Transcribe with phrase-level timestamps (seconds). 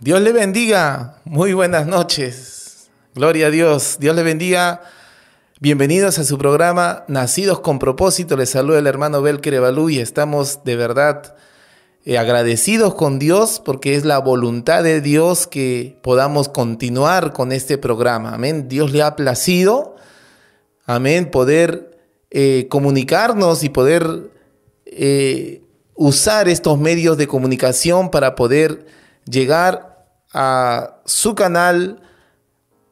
[0.00, 1.16] Dios le bendiga.
[1.24, 2.88] Muy buenas noches.
[3.16, 3.96] Gloria a Dios.
[3.98, 4.80] Dios le bendiga.
[5.58, 8.36] Bienvenidos a su programa Nacidos con propósito.
[8.36, 11.34] Les saluda el hermano Belker Evalú y estamos de verdad
[12.04, 17.76] eh, agradecidos con Dios porque es la voluntad de Dios que podamos continuar con este
[17.76, 18.34] programa.
[18.34, 18.68] Amén.
[18.68, 19.96] Dios le ha placido.
[20.86, 21.28] Amén.
[21.28, 21.98] Poder
[22.30, 24.30] eh, comunicarnos y poder
[24.86, 25.60] eh,
[25.96, 28.86] usar estos medios de comunicación para poder
[29.24, 29.87] llegar
[30.40, 32.00] a su canal,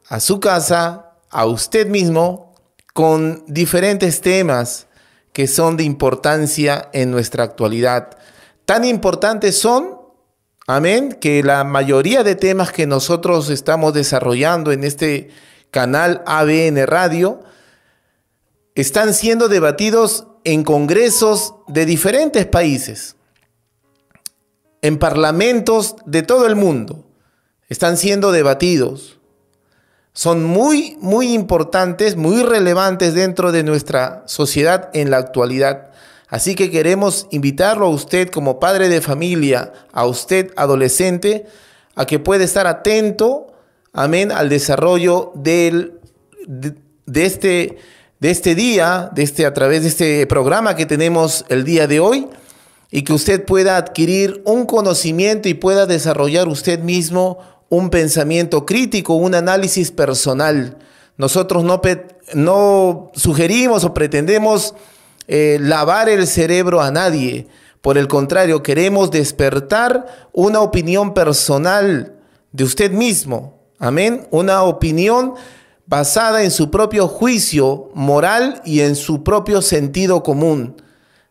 [0.09, 2.57] a su casa, a usted mismo,
[2.93, 4.89] con diferentes temas
[5.33, 8.19] que son de importancia en nuestra actualidad.
[8.65, 10.01] Tan importantes son,
[10.67, 15.29] amén, que la mayoría de temas que nosotros estamos desarrollando en este
[15.71, 17.45] canal ABN Radio
[18.75, 23.15] están siendo debatidos en congresos de diferentes países
[24.83, 27.06] en parlamentos de todo el mundo.
[27.69, 29.19] Están siendo debatidos.
[30.13, 35.91] Son muy, muy importantes, muy relevantes dentro de nuestra sociedad en la actualidad.
[36.29, 41.47] Así que queremos invitarlo a usted como padre de familia, a usted adolescente,
[41.95, 43.49] a que pueda estar atento,
[43.93, 46.01] amén, al desarrollo del,
[46.47, 47.79] de, este,
[48.21, 52.01] de este día, de este, a través de este programa que tenemos el día de
[52.01, 52.29] hoy
[52.91, 59.15] y que usted pueda adquirir un conocimiento y pueda desarrollar usted mismo un pensamiento crítico,
[59.15, 60.79] un análisis personal.
[61.17, 61.81] Nosotros no,
[62.35, 64.75] no sugerimos o pretendemos
[65.29, 67.49] eh, lavar el cerebro a nadie.
[67.81, 72.15] Por el contrario, queremos despertar una opinión personal
[72.53, 73.61] de usted mismo.
[73.79, 74.27] Amén.
[74.31, 75.35] Una opinión
[75.87, 80.77] basada en su propio juicio moral y en su propio sentido común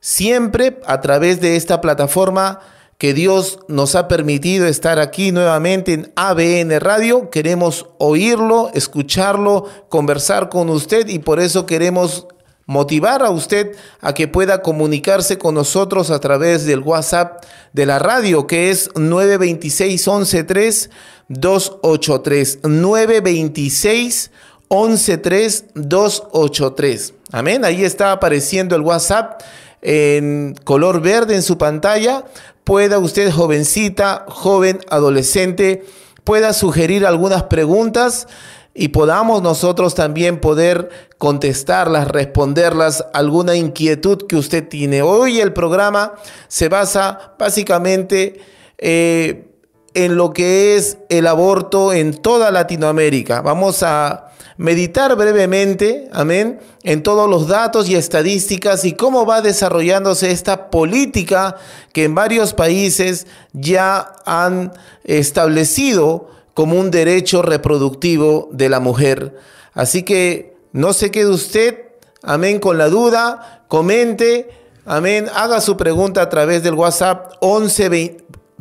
[0.05, 2.59] siempre a través de esta plataforma
[2.97, 7.29] que Dios nos ha permitido estar aquí nuevamente en ABN Radio.
[7.29, 12.27] Queremos oírlo, escucharlo, conversar con usted y por eso queremos
[12.65, 17.99] motivar a usted a que pueda comunicarse con nosotros a través del WhatsApp de la
[17.99, 20.89] radio que es 926 113
[21.27, 24.31] 283 926
[24.69, 27.13] 113 283.
[27.31, 29.41] Amén, ahí está apareciendo el WhatsApp
[29.81, 32.23] en color verde en su pantalla,
[32.65, 35.85] pueda usted, jovencita, joven, adolescente,
[36.25, 38.27] pueda sugerir algunas preguntas
[38.73, 45.01] y podamos nosotros también poder contestarlas, responderlas, alguna inquietud que usted tiene.
[45.01, 46.15] Hoy el programa
[46.49, 48.41] se basa básicamente
[48.77, 49.47] eh,
[49.93, 53.41] en lo que es el aborto en toda Latinoamérica.
[53.41, 54.24] Vamos a
[54.57, 61.57] meditar brevemente, amén, en todos los datos y estadísticas y cómo va desarrollándose esta política
[61.91, 64.73] que en varios países ya han
[65.03, 69.35] establecido como un derecho reproductivo de la mujer.
[69.73, 71.85] Así que no se quede usted,
[72.23, 74.49] amén, con la duda, comente,
[74.85, 77.89] amén, haga su pregunta a través del WhatsApp 11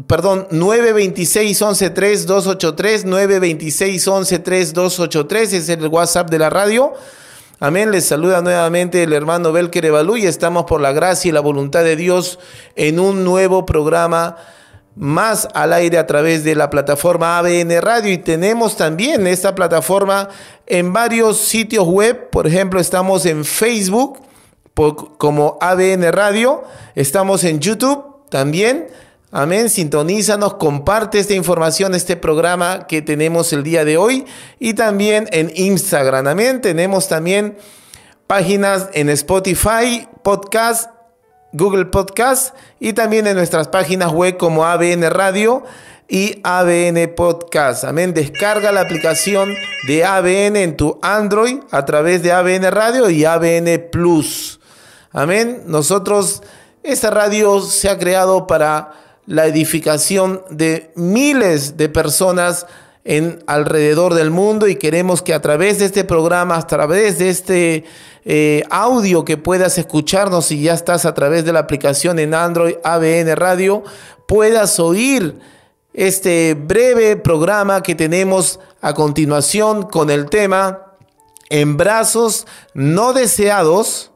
[0.06, 6.92] perdón, 926 113 283 926 113 283 es el WhatsApp de la radio.
[7.60, 7.92] Amén.
[7.92, 11.84] Les saluda nuevamente el hermano Belker Evalú y estamos por la gracia y la voluntad
[11.84, 12.38] de Dios
[12.74, 14.36] en un nuevo programa
[14.96, 20.28] más al aire a través de la plataforma ABN Radio y tenemos también esta plataforma
[20.66, 22.30] en varios sitios web.
[22.30, 24.18] Por ejemplo, estamos en Facebook
[25.18, 26.64] como ABN Radio,
[26.96, 28.88] estamos en YouTube también
[29.36, 29.68] Amén.
[29.68, 34.26] Sintonízanos, comparte esta información, este programa que tenemos el día de hoy
[34.60, 36.28] y también en Instagram.
[36.28, 36.60] Amén.
[36.60, 37.58] Tenemos también
[38.28, 40.88] páginas en Spotify, podcast,
[41.52, 45.64] Google Podcast y también en nuestras páginas web como ABN Radio
[46.08, 47.82] y ABN Podcast.
[47.82, 48.14] Amén.
[48.14, 49.52] Descarga la aplicación
[49.88, 54.60] de ABN en tu Android a través de ABN Radio y ABN Plus.
[55.10, 55.64] Amén.
[55.66, 56.44] Nosotros,
[56.84, 62.66] esta radio se ha creado para la edificación de miles de personas
[63.04, 67.28] en alrededor del mundo y queremos que a través de este programa, a través de
[67.28, 67.84] este
[68.24, 72.76] eh, audio que puedas escucharnos si ya estás a través de la aplicación en Android
[72.82, 73.84] ABN Radio,
[74.26, 75.38] puedas oír
[75.92, 80.80] este breve programa que tenemos a continuación con el tema
[81.50, 84.10] Embrazos no deseados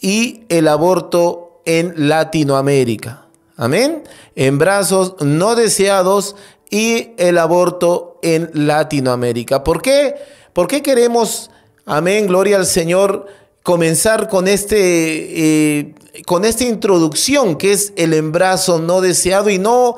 [0.00, 3.25] y el aborto en Latinoamérica.
[3.56, 4.04] Amén.
[4.34, 6.36] Embrazos no deseados
[6.70, 9.64] y el aborto en Latinoamérica.
[9.64, 10.14] ¿Por qué?
[10.52, 11.50] ¿Por qué queremos,
[11.84, 13.26] amén, gloria al Señor,
[13.62, 15.94] comenzar con, este, eh,
[16.26, 19.96] con esta introducción que es el embarazo no deseado y no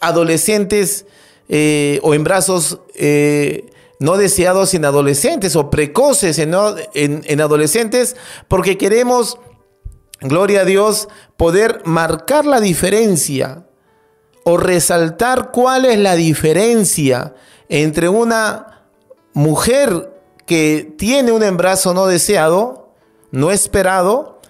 [0.00, 1.04] adolescentes
[1.48, 3.66] eh, o embrazos eh,
[3.98, 6.52] no deseados en adolescentes o precoces en,
[6.94, 8.16] en adolescentes,
[8.48, 9.38] porque queremos,
[10.22, 13.64] gloria a Dios, poder marcar la diferencia
[14.44, 17.34] o resaltar cuál es la diferencia
[17.68, 18.82] entre una
[19.34, 20.12] mujer
[20.46, 22.94] que tiene un embarazo no deseado,
[23.30, 24.40] no esperado,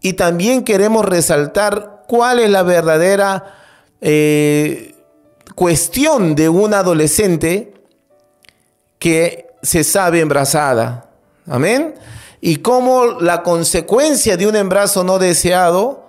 [0.00, 3.54] y también queremos resaltar cuál es la verdadera
[4.00, 4.94] eh,
[5.54, 7.74] cuestión de una adolescente
[8.98, 11.10] que se sabe embarazada.
[11.46, 11.94] Amén.
[12.40, 16.06] Y cómo la consecuencia de un embarazo no deseado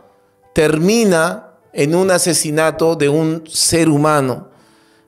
[0.53, 4.49] termina en un asesinato de un ser humano,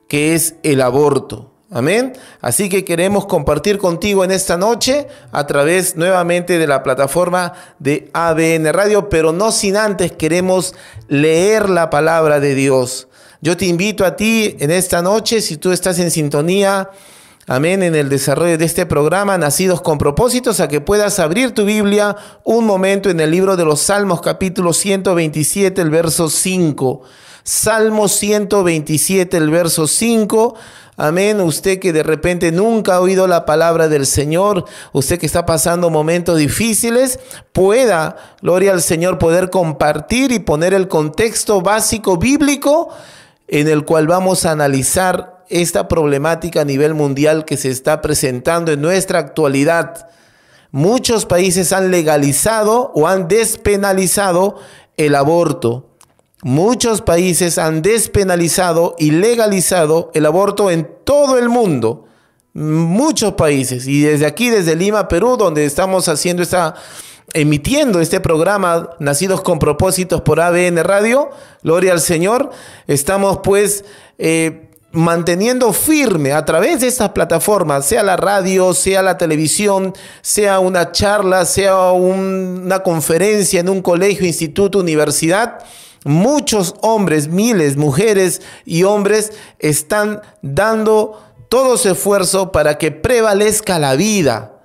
[0.08, 1.50] que es el aborto.
[1.72, 2.14] Amén.
[2.40, 8.10] Así que queremos compartir contigo en esta noche a través nuevamente de la plataforma de
[8.12, 10.74] ABN Radio, pero no sin antes queremos
[11.06, 13.06] leer la palabra de Dios.
[13.40, 16.90] Yo te invito a ti en esta noche, si tú estás en sintonía,
[17.46, 21.64] amén, en el desarrollo de este programa, Nacidos con propósitos, a que puedas abrir tu
[21.64, 27.02] Biblia un momento en el libro de los Salmos capítulo 127, el verso 5.
[27.42, 30.54] Salmo 127, el verso 5.
[30.96, 31.40] Amén.
[31.40, 35.88] Usted que de repente nunca ha oído la palabra del Señor, usted que está pasando
[35.88, 37.18] momentos difíciles,
[37.52, 42.90] pueda, gloria al Señor, poder compartir y poner el contexto básico bíblico
[43.48, 48.72] en el cual vamos a analizar esta problemática a nivel mundial que se está presentando
[48.72, 50.08] en nuestra actualidad.
[50.70, 54.56] Muchos países han legalizado o han despenalizado
[54.96, 55.88] el aborto.
[56.42, 62.06] Muchos países han despenalizado y legalizado el aborto en todo el mundo.
[62.54, 63.86] Muchos países.
[63.86, 66.74] Y desde aquí, desde Lima, Perú, donde estamos haciendo esta,
[67.32, 71.30] emitiendo este programa Nacidos con Propósitos por ABN Radio,
[71.62, 72.50] Gloria al Señor,
[72.86, 73.84] estamos pues...
[74.18, 80.58] Eh, manteniendo firme a través de estas plataformas, sea la radio, sea la televisión, sea
[80.58, 85.58] una charla, sea una conferencia en un colegio, instituto, universidad,
[86.04, 93.94] muchos hombres, miles, mujeres y hombres están dando todo su esfuerzo para que prevalezca la
[93.96, 94.59] vida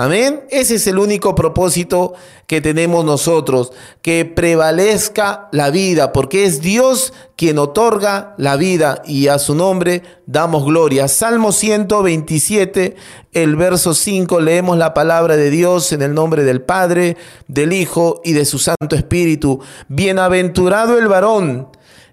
[0.00, 0.44] Amén.
[0.50, 2.14] Ese es el único propósito
[2.46, 9.26] que tenemos nosotros, que prevalezca la vida, porque es Dios quien otorga la vida y
[9.26, 11.08] a su nombre damos gloria.
[11.08, 12.94] Salmo 127,
[13.32, 17.16] el verso 5, leemos la palabra de Dios en el nombre del Padre,
[17.48, 19.58] del Hijo y de su Santo Espíritu.
[19.88, 21.70] Bienaventurado el varón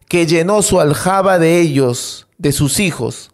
[0.08, 3.30] que llenó su aljaba de ellos, de sus hijos.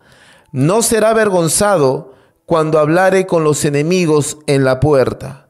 [0.52, 2.11] No será avergonzado
[2.52, 5.48] cuando hablare con los enemigos en la puerta.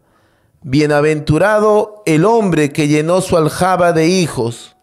[0.61, 4.75] Bienaventurado el hombre que llenó su aljaba de hijos.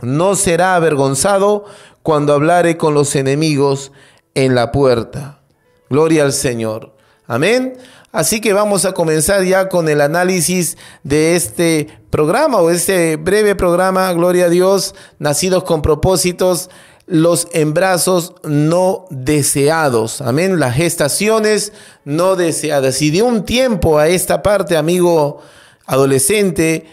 [0.00, 1.66] No será avergonzado
[2.02, 3.92] cuando hablare con los enemigos
[4.34, 5.42] en la puerta.
[5.90, 6.96] Gloria al Señor.
[7.26, 7.76] Amén.
[8.10, 13.54] Así que vamos a comenzar ya con el análisis de este programa o este breve
[13.54, 16.70] programa, Gloria a Dios, nacidos con propósitos
[17.06, 20.20] los embrazos no deseados.
[20.20, 20.58] Amén.
[20.58, 21.72] Las gestaciones
[22.04, 23.02] no deseadas.
[23.02, 25.40] Y de un tiempo a esta parte, amigo
[25.86, 26.86] adolescente,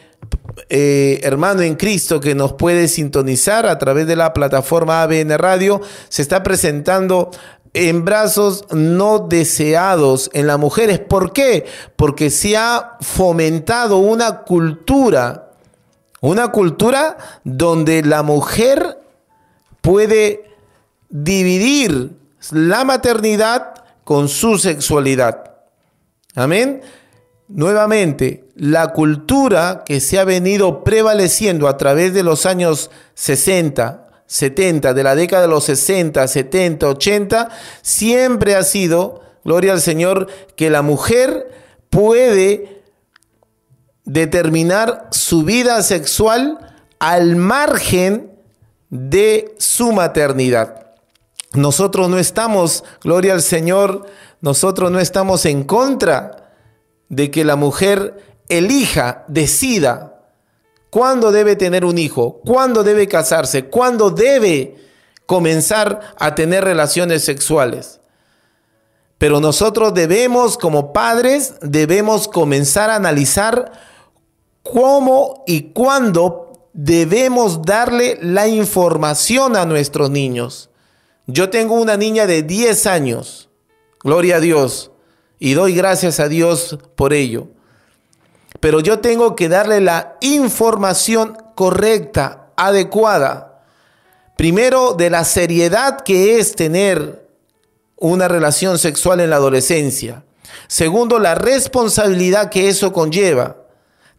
[0.69, 5.81] eh, hermano en Cristo que nos puede sintonizar a través de la plataforma ABN Radio,
[6.09, 7.31] se está presentando
[7.73, 10.99] embrazos no deseados en las mujeres.
[10.99, 11.65] ¿Por qué?
[11.95, 15.51] Porque se ha fomentado una cultura,
[16.19, 19.00] una cultura donde la mujer
[19.81, 20.51] puede
[21.09, 22.11] dividir
[22.51, 25.51] la maternidad con su sexualidad.
[26.35, 26.81] Amén.
[27.47, 34.93] Nuevamente, la cultura que se ha venido prevaleciendo a través de los años 60, 70,
[34.93, 37.49] de la década de los 60, 70, 80,
[37.81, 41.51] siempre ha sido, gloria al Señor, que la mujer
[41.89, 42.81] puede
[44.05, 46.57] determinar su vida sexual
[46.99, 48.30] al margen
[48.91, 50.91] de su maternidad.
[51.53, 54.05] Nosotros no estamos, gloria al Señor,
[54.41, 56.53] nosotros no estamos en contra
[57.09, 60.21] de que la mujer elija, decida
[60.89, 64.75] cuándo debe tener un hijo, cuándo debe casarse, cuándo debe
[65.25, 68.01] comenzar a tener relaciones sexuales.
[69.17, 73.71] Pero nosotros debemos, como padres, debemos comenzar a analizar
[74.63, 80.69] cómo y cuándo debemos darle la información a nuestros niños.
[81.27, 83.49] Yo tengo una niña de 10 años,
[84.03, 84.91] gloria a Dios,
[85.39, 87.47] y doy gracias a Dios por ello.
[88.59, 93.63] Pero yo tengo que darle la información correcta, adecuada.
[94.37, 97.27] Primero, de la seriedad que es tener
[97.97, 100.25] una relación sexual en la adolescencia.
[100.67, 103.57] Segundo, la responsabilidad que eso conlleva.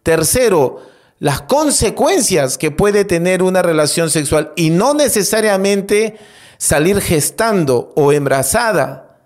[0.02, 0.80] Tercero,
[1.23, 6.19] las consecuencias que puede tener una relación sexual y no necesariamente
[6.59, 9.21] salir gestando o embarazada.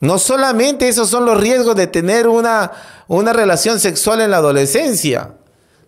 [0.00, 2.72] No solamente esos son los riesgos de tener una,
[3.08, 5.34] una relación sexual en la adolescencia.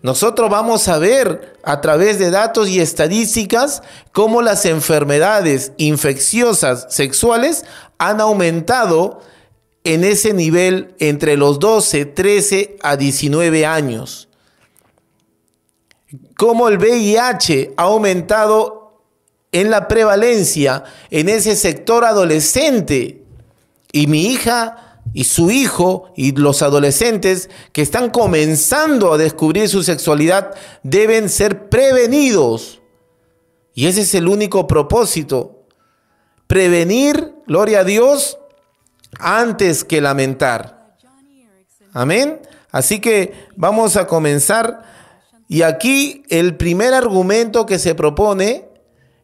[0.03, 7.65] Nosotros vamos a ver a través de datos y estadísticas cómo las enfermedades infecciosas sexuales
[7.97, 9.23] han aumentado
[9.85, 14.28] en ese nivel entre los 12, 13 a 19 años.
[16.39, 19.03] Cómo el VIH ha aumentado
[19.51, 23.25] en la prevalencia en ese sector adolescente.
[23.91, 29.83] Y mi hija y su hijo y los adolescentes que están comenzando a descubrir su
[29.83, 30.55] sexualidad
[30.85, 32.81] deben ser prevenidos.
[33.75, 35.65] Y ese es el único propósito.
[36.47, 38.39] Prevenir, gloria a Dios,
[39.19, 40.95] antes que lamentar.
[41.93, 42.43] Amén.
[42.71, 44.98] Así que vamos a comenzar.
[45.49, 48.69] Y aquí el primer argumento que se propone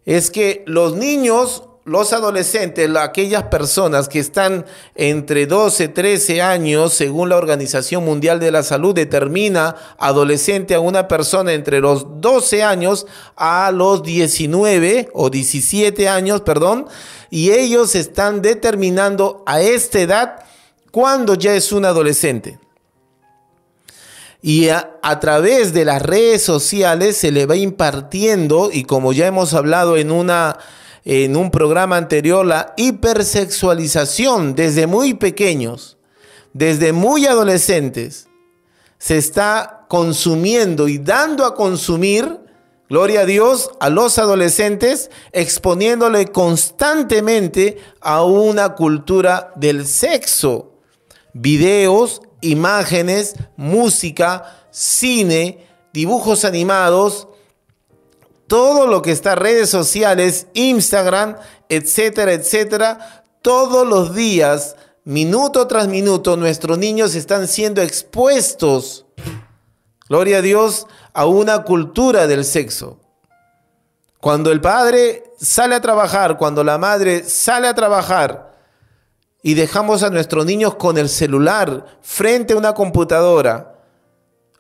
[0.07, 4.65] es que los niños los adolescentes, aquellas personas que están
[4.95, 11.09] entre 12, 13 años, según la Organización Mundial de la Salud, determina adolescente a una
[11.09, 16.87] persona entre los 12 años a los 19 o 17 años, perdón,
[17.29, 20.45] y ellos están determinando a esta edad
[20.91, 22.59] cuando ya es un adolescente.
[24.47, 29.55] Y a, través de las redes sociales se le va impartiendo, y como ya hemos
[29.55, 30.59] hablado en una
[31.07, 35.97] en un programa anterior, la hipersexualización desde muy pequeños,
[36.53, 38.29] desde muy adolescentes,
[38.99, 42.39] se está consumiendo y dando a consumir,
[42.91, 50.75] gloria a Dios, a los adolescentes, exponiéndole constantemente a una cultura del sexo.
[51.33, 52.21] Videos,
[52.51, 57.29] imágenes, música, cine, dibujos animados,
[58.47, 61.37] todo lo que está redes sociales, Instagram,
[61.69, 69.07] etcétera, etcétera, todos los días, minuto tras minuto, nuestros niños están siendo expuestos,
[70.09, 72.99] gloria a Dios, a una cultura del sexo.
[74.21, 78.54] Cuando el padre sale a trabajar, cuando la madre sale a trabajar
[79.47, 83.75] y dejamos a nuestros niños con el celular frente a una computadora,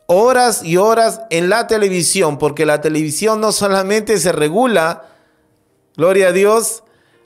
[0.04, 5.08] horas y horas en la televisión, porque la televisión no solamente se regula,
[5.96, 6.82] gloria a Dios,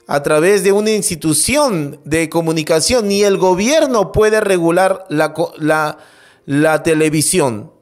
[0.07, 5.97] a través de una institución de comunicación, ni el gobierno puede regular la,
[6.45, 7.73] la, televisión.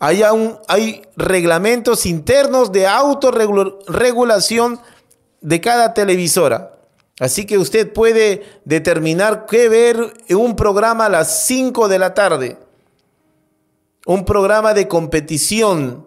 [0.00, 0.22] Hay,
[0.66, 4.80] hay reglamentos internos de autorregulación
[5.40, 6.73] de cada televisora.
[7.20, 12.14] Así que usted puede determinar qué ver en un programa a las 5 de la
[12.14, 12.58] tarde
[14.06, 16.06] un programa de competición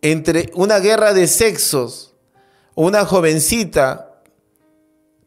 [0.00, 2.14] entre una guerra de sexos,
[2.74, 4.22] una jovencita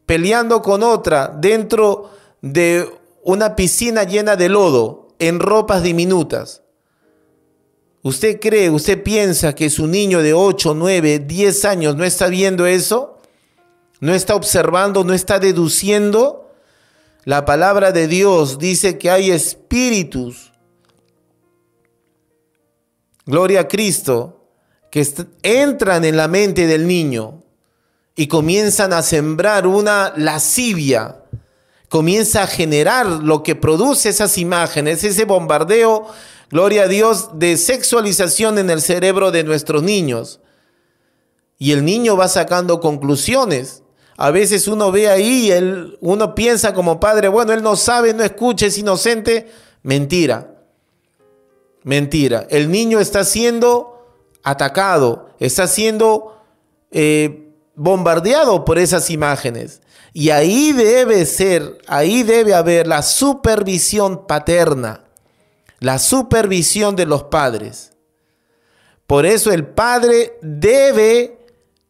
[0.06, 2.88] peleando con otra dentro de
[3.22, 6.62] una piscina llena de lodo, en ropas diminutas.
[8.02, 12.66] ¿Usted cree, usted piensa que su niño de 8, 9, 10 años no está viendo
[12.66, 13.20] eso?
[14.02, 16.50] ¿No está observando, no está deduciendo?
[17.24, 20.50] La palabra de Dios dice que hay espíritus
[23.24, 24.48] gloria a Cristo,
[24.90, 25.06] que
[25.44, 27.44] entran en la mente del niño
[28.16, 31.22] y comienzan a sembrar una lascivia,
[31.88, 36.08] comienza a generar lo que produce esas imágenes, ese bombardeo,
[36.50, 40.40] gloria a Dios, de sexualización en el cerebro de nuestros niños.
[41.56, 43.81] Y el niño va sacando conclusiones.
[44.16, 45.50] A veces uno ve ahí,
[46.00, 49.50] uno piensa como padre, bueno, él no sabe, no escucha, es inocente.
[49.82, 50.54] Mentira.
[51.82, 52.46] Mentira.
[52.50, 54.06] El niño está siendo
[54.42, 56.40] atacado, está siendo
[56.90, 59.80] eh, bombardeado por esas imágenes.
[60.12, 65.04] Y ahí debe ser, ahí debe haber la supervisión paterna,
[65.80, 67.92] la supervisión de los padres.
[69.06, 71.41] Por eso el padre debe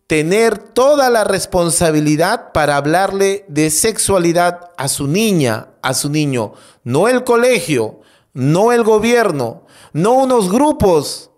[0.07, 6.53] tener toda la responsabilidad para hablarle de sexualidad a su niña, a su niño,
[6.85, 8.01] no el colegio,
[8.33, 11.31] no el gobierno, no unos grupos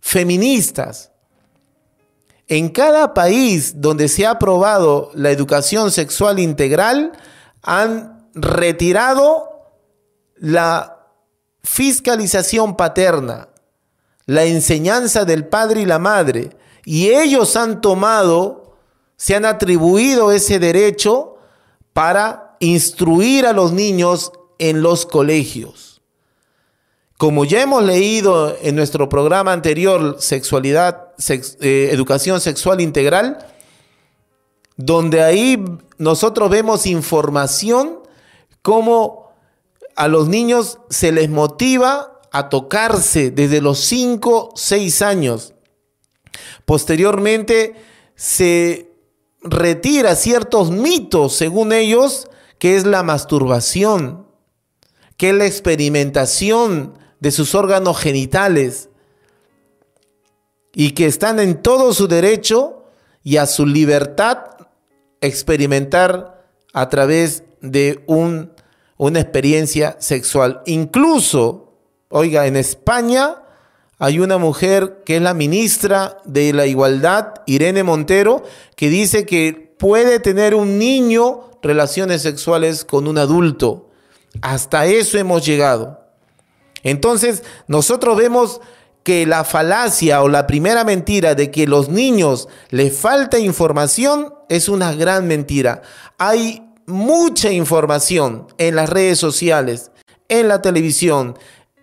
[0.00, 1.10] feministas.
[2.46, 7.12] En cada país donde se ha aprobado la educación sexual integral,
[7.62, 9.70] han retirado
[10.36, 11.06] la
[11.62, 13.48] fiscalización paterna,
[14.24, 16.50] la enseñanza del padre y la madre,
[16.90, 18.72] Y ellos han tomado,
[19.18, 21.36] se han atribuido ese derecho
[21.92, 26.00] para instruir a los niños en los colegios.
[27.18, 33.36] Como ya hemos leído en nuestro programa anterior, Sexualidad, eh, Educación Sexual Integral,
[34.78, 35.62] donde ahí
[35.98, 37.98] nosotros vemos información
[38.62, 39.34] como
[39.94, 45.52] a los niños se les motiva a tocarse desde los 5, 6 años.
[46.64, 47.74] Posteriormente
[48.14, 48.90] se
[49.42, 52.28] retira ciertos mitos, según ellos,
[52.58, 54.26] que es la masturbación,
[55.16, 58.88] que es la experimentación de sus órganos genitales
[60.74, 62.84] y que están en todo su derecho
[63.22, 64.38] y a su libertad
[65.20, 68.52] experimentar a través de un,
[68.96, 70.62] una experiencia sexual.
[70.66, 71.74] Incluso,
[72.08, 73.42] oiga, en España
[73.98, 78.44] hay una mujer que es la ministra de la Igualdad, Irene Montero,
[78.76, 83.90] que dice que puede tener un niño relaciones sexuales con un adulto.
[84.40, 86.00] Hasta eso hemos llegado.
[86.84, 88.60] Entonces, nosotros vemos
[89.02, 94.68] que la falacia o la primera mentira de que los niños les falta información es
[94.68, 95.82] una gran mentira.
[96.18, 99.90] Hay mucha información en las redes sociales,
[100.28, 101.36] en la televisión,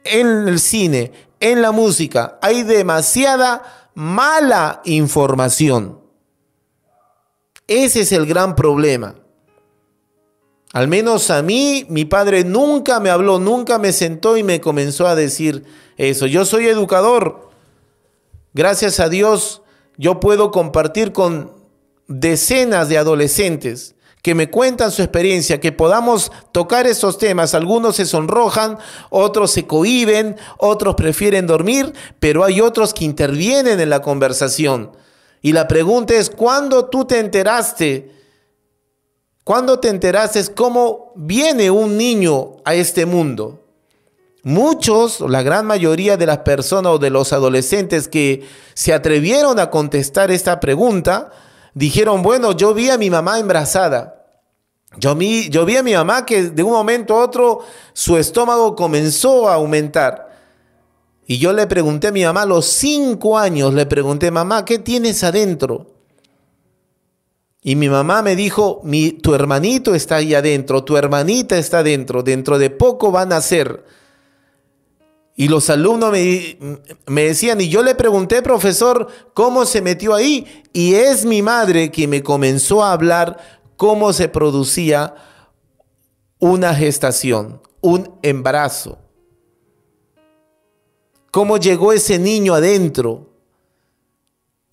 [0.03, 2.37] en el cine, en la música.
[2.41, 5.99] Hay demasiada mala información.
[7.67, 9.15] Ese es el gran problema.
[10.73, 15.07] Al menos a mí, mi padre nunca me habló, nunca me sentó y me comenzó
[15.07, 15.63] a decir
[15.97, 16.25] eso.
[16.25, 17.49] Yo soy educador.
[18.53, 19.61] Gracias a Dios,
[19.97, 21.53] yo puedo compartir con
[22.07, 23.94] decenas de adolescentes
[24.25, 27.53] que me cuentan su experiencia, que podamos tocar esos temas.
[27.53, 28.79] Algunos se sonrojan,
[29.11, 34.93] otros se cohiben, otros prefieren dormir, pero hay otros que intervienen en la conversación.
[35.43, 38.15] Y la pregunta es, ¿cuándo tú te enteraste
[39.43, 43.63] ¿Cuándo te enteraste cómo viene un niño a este mundo?
[44.41, 49.69] Muchos, la gran mayoría de las personas o de los adolescentes que se atrevieron a
[49.69, 51.29] contestar esta pregunta,
[51.75, 54.14] dijeron, bueno, yo vi a mi mamá embarazada.
[54.97, 57.61] Yo vi, a mi mamá que de un momento a otro
[57.93, 60.33] su estómago comenzó a aumentar.
[61.27, 64.79] Y yo le pregunté a mi mamá a los cinco años, le pregunté, mamá, ¿qué
[64.79, 65.87] tienes adentro?
[67.61, 72.21] Y mi mamá me dijo, mi, tu hermanito está ahí adentro, tu hermanita está adentro,
[72.21, 73.83] dentro de poco van a ser.
[75.35, 76.57] Y los alumnos me,
[77.07, 80.63] me, decían, y yo le pregunté, profesor, ¿cómo se metió ahí?
[80.71, 85.15] Y es mi madre que me comenzó a hablar cómo se producía
[86.39, 88.97] una gestación, un embarazo.
[91.31, 93.29] Cómo llegó ese niño adentro,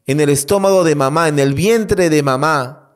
[0.07, 2.91] en el estómago de mamá, en el vientre de mamá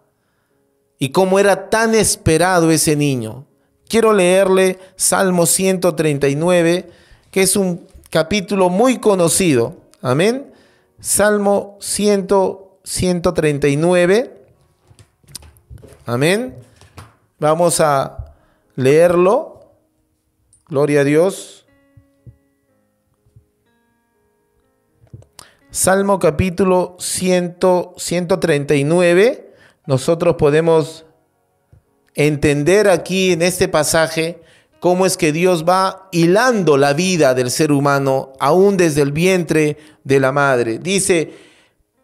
[0.99, 3.47] y cómo era tan esperado ese niño.
[3.89, 6.91] Quiero leerle Salmo 139,
[7.31, 9.77] que es un capítulo muy conocido.
[10.03, 10.53] Amén.
[10.99, 12.29] Salmo 100,
[12.83, 14.36] 139.
[16.07, 16.55] Amén.
[17.41, 18.37] Vamos a
[18.77, 19.73] leerlo.
[20.69, 21.67] Gloria a Dios.
[25.71, 27.57] Salmo capítulo 100,
[27.97, 29.53] 139
[29.87, 31.05] nosotros podemos
[32.15, 34.41] entender aquí en este pasaje
[34.79, 39.77] cómo es que Dios va hilando la vida del ser humano aún desde el vientre
[40.05, 40.79] de la madre.
[40.79, 41.33] Dice,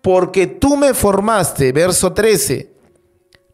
[0.00, 2.71] porque tú me formaste, verso 13,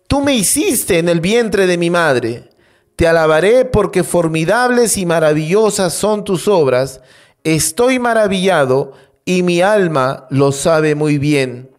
[0.08, 2.50] tú me hiciste en el vientre de mi madre.
[2.96, 7.00] Te alabaré porque formidables y maravillosas son tus obras.
[7.44, 8.94] Estoy maravillado
[9.24, 11.70] y mi alma lo sabe muy bien.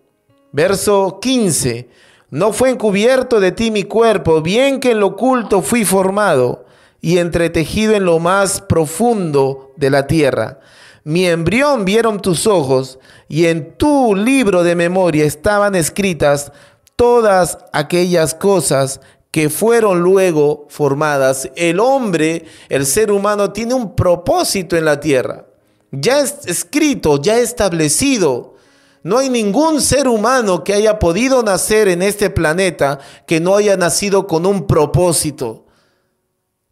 [0.53, 1.89] Verso 15.
[2.29, 6.65] No fue encubierto de ti mi cuerpo, bien que en lo oculto fui formado
[7.01, 10.59] y entretejido en lo más profundo de la tierra.
[11.03, 16.51] Mi embrión vieron tus ojos y en tu libro de memoria estaban escritas
[16.99, 18.99] todas aquellas cosas
[19.31, 21.49] que fueron luego formadas.
[21.55, 25.45] El hombre, el ser humano, tiene un propósito en la tierra.
[25.93, 28.55] Ya es escrito, ya establecido.
[29.01, 33.77] No hay ningún ser humano que haya podido nacer en este planeta que no haya
[33.77, 35.67] nacido con un propósito.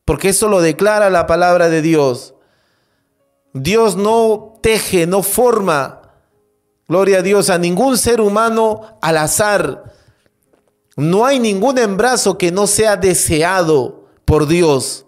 [0.04, 2.34] Porque eso lo declara la palabra de Dios.
[3.54, 6.02] Dios no teje, no forma,
[6.86, 9.96] gloria a Dios, a ningún ser humano al azar.
[10.98, 15.06] No hay ningún embarazo que no sea deseado por Dios.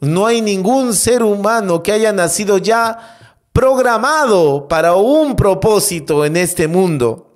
[0.00, 6.66] No hay ningún ser humano que haya nacido ya programado para un propósito en este
[6.66, 7.26] mundo.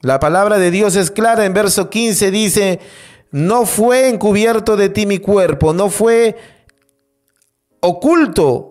[0.00, 2.80] La palabra de Dios es clara en verso 15, dice,
[3.32, 6.38] no fue encubierto de ti mi cuerpo, no fue
[7.80, 8.69] oculto.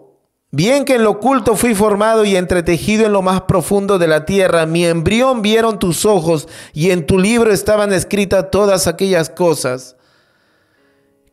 [0.51, 4.25] Bien que en lo oculto fui formado y entretejido en lo más profundo de la
[4.25, 9.95] tierra, mi embrión vieron tus ojos y en tu libro estaban escritas todas aquellas cosas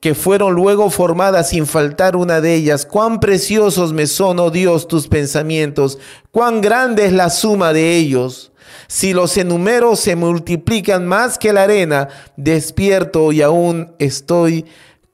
[0.01, 2.85] que fueron luego formadas sin faltar una de ellas.
[2.85, 5.99] Cuán preciosos me son, oh Dios, tus pensamientos,
[6.31, 8.53] cuán grande es la suma de ellos.
[8.87, 14.67] Si los enumero se multiplican más que la arena, despierto y aún estoy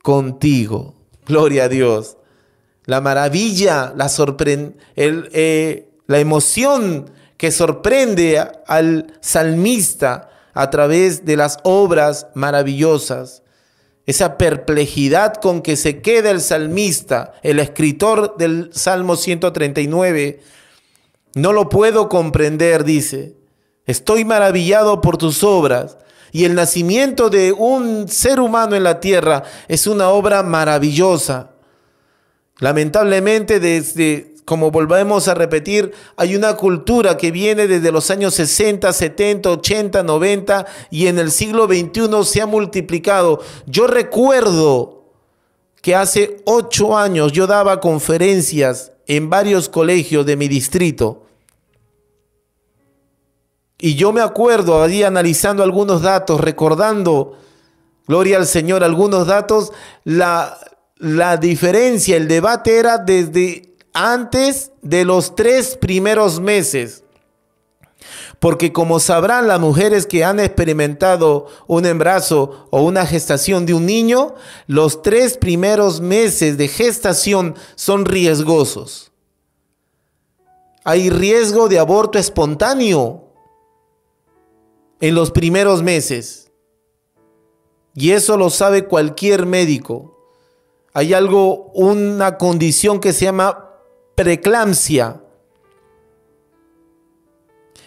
[0.03, 0.97] contigo.
[1.25, 2.17] Gloria a Dios.
[2.93, 4.11] La maravilla, la,
[4.97, 13.45] eh, la emoción que sorprende al salmista a través de las obras maravillosas.
[14.05, 20.43] Esa perplejidad con que se queda el salmista, el escritor del Salmo 139,
[21.35, 23.39] no lo puedo comprender, dice.
[23.87, 25.97] Estoy maravillado por tus obras.
[26.31, 31.52] Y el nacimiento de un ser humano en la tierra es una obra maravillosa.
[32.63, 38.93] Lamentablemente, desde, como volvemos a repetir, hay una cultura que viene desde los años 60,
[38.93, 43.41] 70, 80, 90 y en el siglo XXI se ha multiplicado.
[43.67, 45.07] Yo recuerdo
[45.81, 51.27] que hace ocho años yo daba conferencias en varios colegios de mi distrito
[53.77, 57.37] y yo me acuerdo ahí analizando algunos datos, recordando,
[58.07, 59.73] gloria al Señor, algunos datos,
[60.05, 60.57] la,
[61.03, 67.03] la diferencia, el debate era desde antes de los tres primeros meses.
[68.39, 73.85] Porque como sabrán las mujeres que han experimentado un embarazo o una gestación de un
[73.85, 74.37] niño,
[74.69, 79.11] los tres primeros meses de gestación son riesgosos.
[80.85, 83.25] Hay riesgo de aborto espontáneo
[85.01, 86.53] en los primeros meses.
[87.93, 90.12] Y eso lo sabe cualquier médico.
[90.95, 93.71] Hay algo, una condición que se llama
[94.15, 95.21] preeclampsia.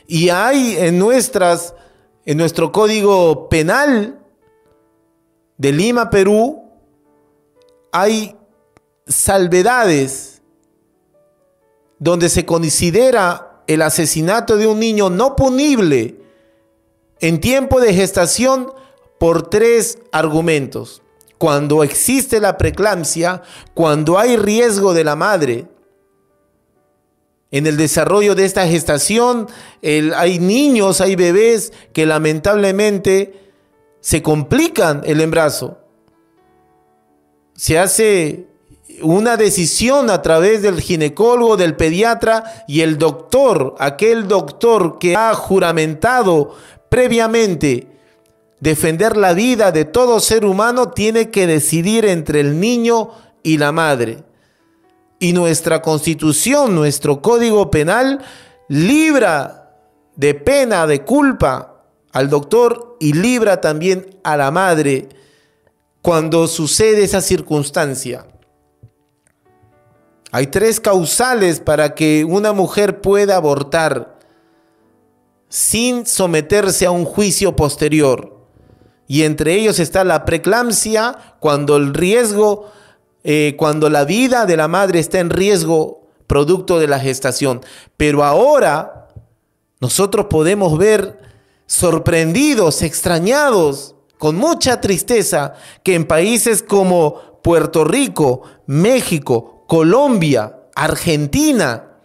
[0.07, 1.73] Y hay en nuestras
[2.25, 4.19] en nuestro código penal
[5.57, 6.63] de Lima, Perú,
[7.91, 8.35] hay
[9.05, 10.41] salvedades
[11.99, 16.19] donde se considera el asesinato de un niño no punible
[17.19, 18.71] en tiempo de gestación
[19.19, 21.01] por tres argumentos.
[21.37, 23.41] Cuando existe la preeclampsia,
[23.73, 25.67] cuando hay riesgo de la madre,
[27.51, 29.47] en el desarrollo de esta gestación,
[29.81, 33.51] hay niños, hay bebés que lamentablemente
[34.01, 35.79] se complican el embarazo.
[37.55, 38.47] Se hace
[39.01, 45.33] una decisión a través del ginecólogo, del pediatra y el doctor, aquel doctor que ha
[45.33, 46.55] juramentado
[46.89, 47.94] previamente
[48.59, 53.11] defender la vida de todo ser humano, tiene que decidir entre el niño
[53.43, 54.23] y la madre.
[55.19, 58.23] Y nuestra constitución, nuestro código penal,
[58.67, 59.77] libra
[60.15, 65.09] de pena, de culpa al doctor y libra también a la madre
[66.01, 68.27] cuando sucede esa circunstancia.
[70.31, 74.19] Hay tres causales para que una mujer pueda abortar
[75.49, 78.34] sin someterse a un juicio posterior.
[79.07, 82.71] Y entre ellos está la preeclampsia, cuando el riesgo,
[83.23, 87.61] eh, cuando la vida de la madre está en riesgo producto de la gestación.
[87.97, 89.09] Pero ahora
[89.79, 91.19] nosotros podemos ver
[91.67, 101.99] sorprendidos, extrañados, con mucha tristeza, que en países como Puerto Rico, México, Colombia, Argentina,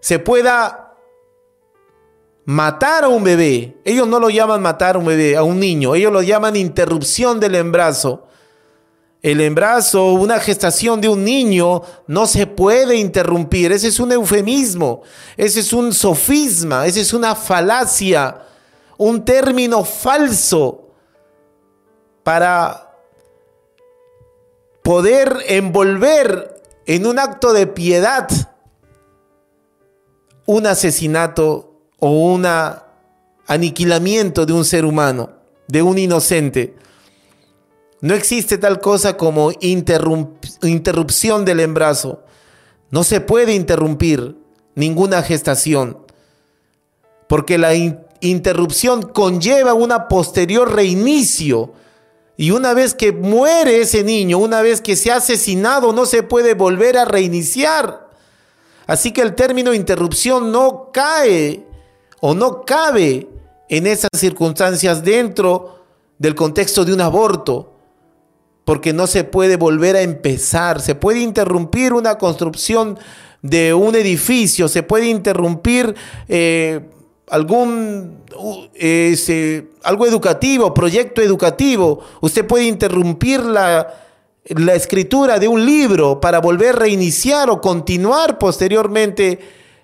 [0.00, 0.89] se pueda
[2.50, 3.76] matar a un bebé.
[3.84, 5.94] Ellos no lo llaman matar a un bebé, a un niño.
[5.94, 8.26] Ellos lo llaman interrupción del embarazo.
[9.22, 13.70] El embarazo, una gestación de un niño no se puede interrumpir.
[13.70, 15.02] Ese es un eufemismo,
[15.36, 18.42] ese es un sofisma, ese es una falacia,
[18.98, 20.88] un término falso
[22.24, 22.96] para
[24.82, 28.28] poder envolver en un acto de piedad
[30.46, 31.69] un asesinato
[32.00, 32.44] o un
[33.46, 35.30] aniquilamiento de un ser humano,
[35.68, 36.74] de un inocente.
[38.00, 42.24] No existe tal cosa como interrupción del embarazo.
[42.90, 44.36] No se puede interrumpir
[44.74, 45.98] ninguna gestación,
[47.28, 47.74] porque la
[48.20, 51.74] interrupción conlleva una posterior reinicio
[52.40, 56.22] Y una vez que muere ese niño, una vez que se ha asesinado, no se
[56.22, 58.08] puede volver a reiniciar.
[58.86, 61.66] Así que el término interrupción no cae
[62.20, 63.28] o no cabe
[63.68, 65.80] en esas circunstancias dentro
[66.18, 67.72] del contexto de un aborto,
[68.64, 72.98] porque no se puede volver a empezar, se puede interrumpir una construcción
[73.42, 75.94] de un edificio, se puede interrumpir
[76.28, 76.80] eh,
[77.28, 78.20] algún
[79.82, 82.00] algo educativo, proyecto educativo.
[82.20, 83.94] Usted puede interrumpir la,
[84.74, 89.38] escritura de un libro para volver a reiniciar o continuar posteriormente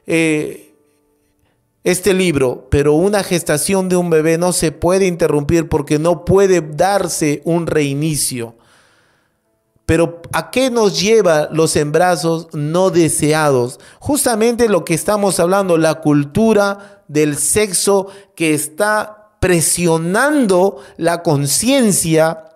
[0.07, 0.66] eh,
[1.87, 2.67] este libro.
[2.69, 7.67] Pero una gestación de un bebé no se puede interrumpir porque no puede darse un
[7.69, 8.57] reinicio.
[9.87, 13.79] Pero ¿a qué nos lleva los embarazos no deseados?
[14.01, 22.47] Justamente lo que estamos hablando, la cultura del sexo que está presionando la conciencia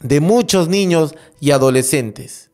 [0.00, 2.50] de muchos niños y adolescentes.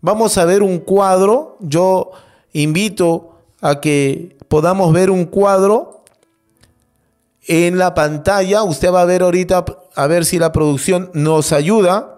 [0.00, 1.58] Vamos a ver un cuadro.
[1.60, 2.12] Yo
[2.54, 6.04] invito a que podamos ver un cuadro
[7.46, 8.62] en la pantalla.
[8.62, 12.14] Usted va a ver ahorita, a ver si la producción nos ayuda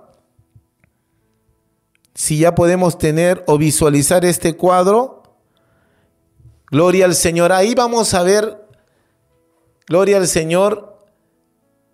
[2.17, 5.23] si ya podemos tener o visualizar este cuadro.
[6.71, 7.53] Gloria al Señor.
[7.53, 8.67] Ahí vamos a ver,
[9.87, 10.99] gloria al Señor.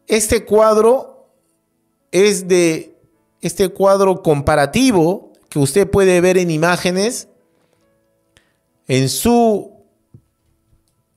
[0.06, 1.28] Este cuadro
[2.12, 2.96] es de
[3.40, 7.28] este cuadro comparativo que usted puede ver en imágenes
[8.86, 9.71] en su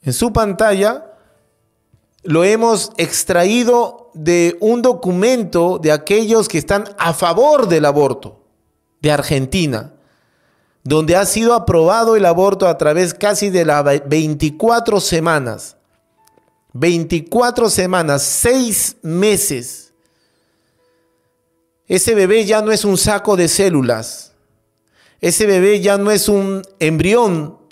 [0.05, 1.11] en su pantalla
[2.23, 8.43] lo hemos extraído de un documento de aquellos que están a favor del aborto
[9.01, 9.93] de Argentina,
[10.83, 15.77] donde ha sido aprobado el aborto a través casi de las 24 semanas.
[16.73, 19.93] 24 semanas, 6 meses.
[21.87, 24.33] Ese bebé ya no es un saco de células.
[25.21, 27.64] Ese bebé ya no es un embrión.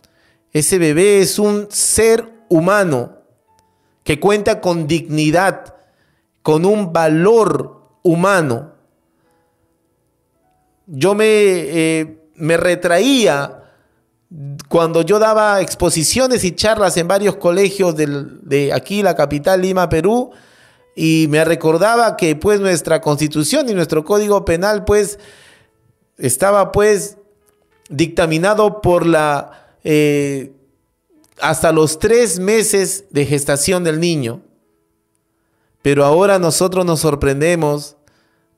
[0.54, 3.18] Ese bebé es un ser humano
[4.04, 5.76] que cuenta con dignidad,
[6.44, 8.74] con un valor humano.
[10.86, 13.64] Yo me, eh, me retraía
[14.68, 20.32] cuando yo daba exposiciones y charlas en varios colegios de aquí, la capital Lima, Perú,
[20.96, 25.20] y me recordaba que pues nuestra constitución y nuestro código penal pues
[26.18, 27.18] estaba pues
[27.90, 30.52] dictaminado por la eh,
[31.40, 34.42] hasta los tres meses de gestación del niño.
[35.82, 37.98] Pero ahora nosotros nos sorprendemos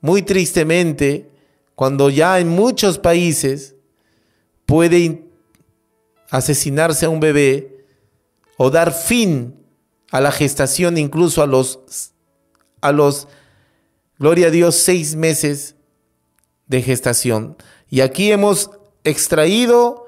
[0.00, 1.28] muy tristemente
[1.74, 3.74] cuando ya en muchos países
[4.64, 5.24] puede
[6.30, 7.84] asesinarse a un bebé
[8.56, 9.54] o dar fin
[10.10, 12.12] a la gestación incluso a los,
[12.80, 13.28] a los,
[14.18, 15.74] gloria a Dios, seis meses
[16.66, 17.56] de gestación.
[17.90, 18.70] Y aquí hemos
[19.04, 20.05] extraído,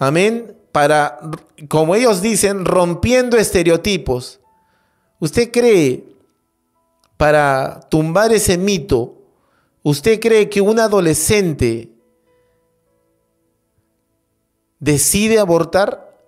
[0.00, 1.20] amén, para,
[1.68, 4.40] como ellos dicen, rompiendo estereotipos.
[5.20, 6.04] ¿Usted cree,
[7.16, 9.20] para tumbar ese mito,
[9.82, 11.90] ¿Usted cree que un adolescente
[14.78, 16.18] decide abortar?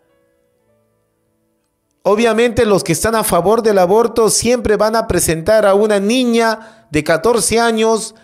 [2.02, 6.86] Obviamente los que están a favor del aborto siempre van a presentar a una niña
[6.90, 8.14] de 14 años,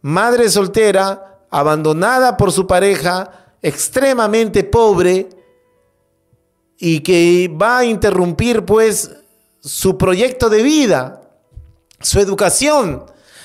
[0.00, 5.28] madre soltera, abandonada por su pareja, extremadamente pobre
[6.78, 9.10] y que va a interrumpir pues
[9.60, 11.30] su proyecto de vida,
[12.00, 13.04] su educación.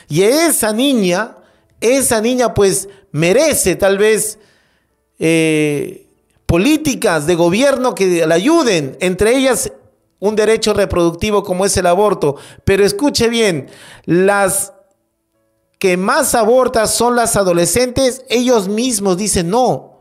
[0.10, 1.38] Y esa niña,
[1.80, 4.40] esa niña pues merece tal vez
[5.20, 6.08] eh,
[6.48, 9.72] políticas de gobierno que la ayuden, entre ellas
[10.20, 12.38] un derecho reproductivo como es el aborto.
[12.64, 13.70] Pero escuche bien,
[14.06, 14.74] las
[15.80, 19.97] que más abortan son las adolescentes, ellos mismos dicen no.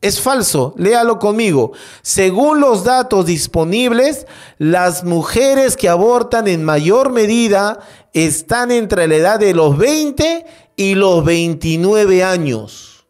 [0.00, 1.72] Es falso, léalo conmigo.
[2.02, 4.26] Según los datos disponibles,
[4.58, 7.80] las mujeres que abortan en mayor medida
[8.12, 10.44] están entre la edad de los 20
[10.76, 13.06] y los 29 años.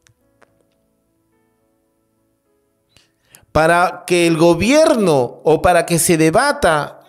[3.51, 7.01] Para que el gobierno o para que se debata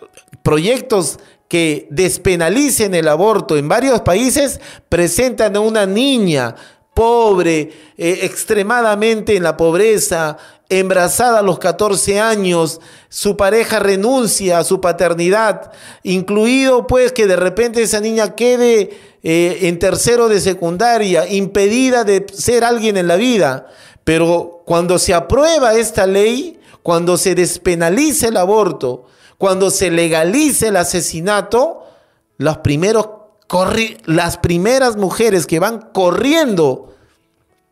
[0.42, 6.54] proyectos que despenalicen el aborto en varios países, presentan a una niña
[6.98, 10.36] pobre, eh, extremadamente en la pobreza,
[10.68, 15.70] embarazada a los 14 años, su pareja renuncia a su paternidad,
[16.02, 22.26] incluido pues que de repente esa niña quede eh, en tercero de secundaria, impedida de
[22.32, 23.68] ser alguien en la vida.
[24.02, 29.04] Pero cuando se aprueba esta ley, cuando se despenalice el aborto,
[29.38, 31.84] cuando se legalice el asesinato,
[32.38, 33.17] los primeros
[34.04, 36.94] las primeras mujeres que van corriendo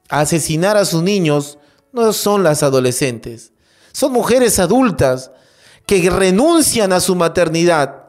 [0.09, 1.59] a asesinar a sus niños
[1.93, 3.53] no son las adolescentes,
[3.93, 5.31] son mujeres adultas
[5.87, 8.07] que renuncian a su maternidad.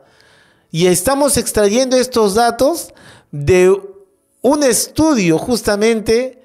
[0.71, 2.93] Y estamos extrayendo estos datos
[3.31, 3.73] de
[4.41, 6.41] un estudio justamente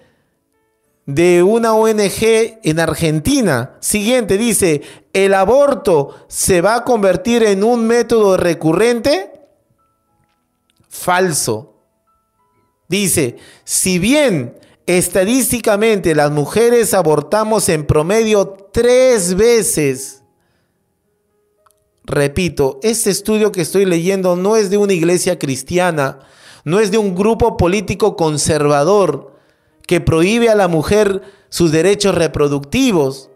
[1.06, 3.76] de una ONG en Argentina.
[3.80, 4.82] Siguiente, dice,
[5.12, 9.32] ¿el aborto se va a convertir en un método recurrente?
[10.92, 11.72] Falso.
[12.86, 20.22] Dice, si bien estadísticamente las mujeres abortamos en promedio tres veces,
[22.04, 26.18] repito, este estudio que estoy leyendo no es de una iglesia cristiana,
[26.64, 29.34] no es de un grupo político conservador
[29.86, 33.30] que prohíbe a la mujer sus derechos reproductivos.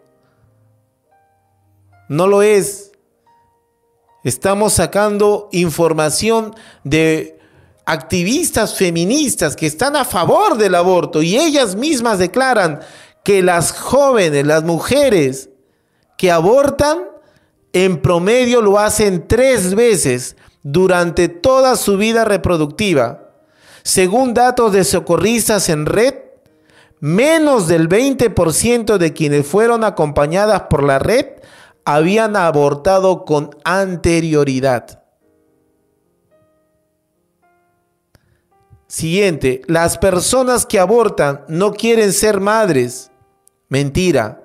[2.11, 2.93] No lo es.
[4.25, 7.36] Estamos sacando información de
[7.87, 12.81] activistas feministas que están a favor del aborto y ellas mismas declaran
[13.25, 15.49] que las jóvenes, las mujeres
[16.19, 16.99] que abortan,
[17.73, 23.31] en promedio lo hacen tres veces durante toda su vida reproductiva.
[23.83, 26.15] Según datos de socorristas en red,
[27.01, 31.27] menos del 20% de quienes fueron acompañadas por la red
[31.85, 35.06] habían abortado con anterioridad.
[38.89, 43.11] Siguiente, las personas que abortan no quieren ser madres.
[43.69, 44.45] Mentira.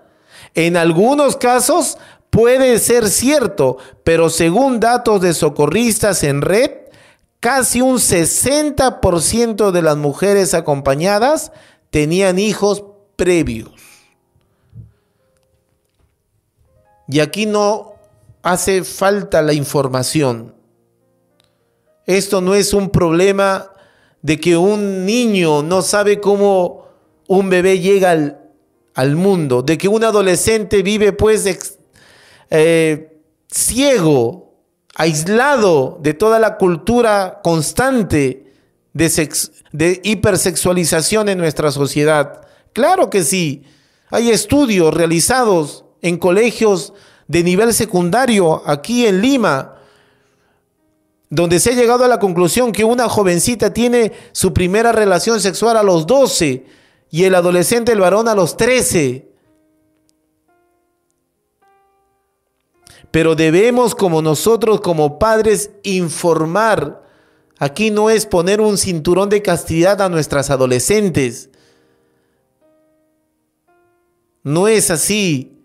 [0.56, 1.98] En algunos casos
[2.32, 6.72] puede ser cierto, pero según datos de socorristas en red,
[7.40, 11.52] casi un 60% de las mujeres acompañadas
[11.92, 12.84] tenían hijos
[13.16, 13.74] previos.
[17.08, 17.96] Y aquí no
[18.42, 20.56] hace falta la información.
[22.06, 23.72] Esto no es un problema
[24.22, 26.86] de que un niño no sabe cómo
[27.28, 28.12] un bebé llega
[28.94, 31.78] al, mundo, de que un adolescente vive pues
[32.50, 33.18] eh,
[33.50, 34.54] ciego,
[34.96, 38.52] aislado de toda la cultura constante
[38.94, 42.42] de hipersexualización en nuestra sociedad.
[42.74, 43.64] Claro que sí,
[44.10, 46.94] hay estudios realizados en colegios
[47.28, 49.76] de nivel secundario aquí en Lima,
[51.32, 55.78] donde se ha llegado a la conclusión que una jovencita tiene su primera relación sexual
[55.78, 56.66] a los 12
[57.10, 59.30] y el adolescente, el varón, a los 13.
[63.12, 67.02] Pero debemos como nosotros, como padres, informar.
[67.58, 71.50] Aquí no es poner un cinturón de castidad a nuestras adolescentes.
[74.44, 75.64] No es así.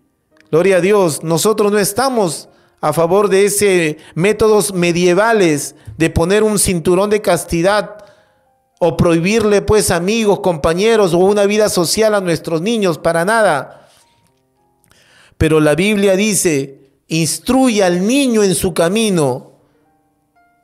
[0.49, 1.23] Gloria a Dios.
[1.23, 2.47] Nosotros no estamos
[2.79, 8.05] a favor de ese métodos medievales de poner un cinturón de castidad
[8.79, 13.89] o prohibirle pues amigos, compañeros o una vida social a nuestros niños, para nada.
[15.37, 19.53] Pero la Biblia dice, instruye al niño en su camino.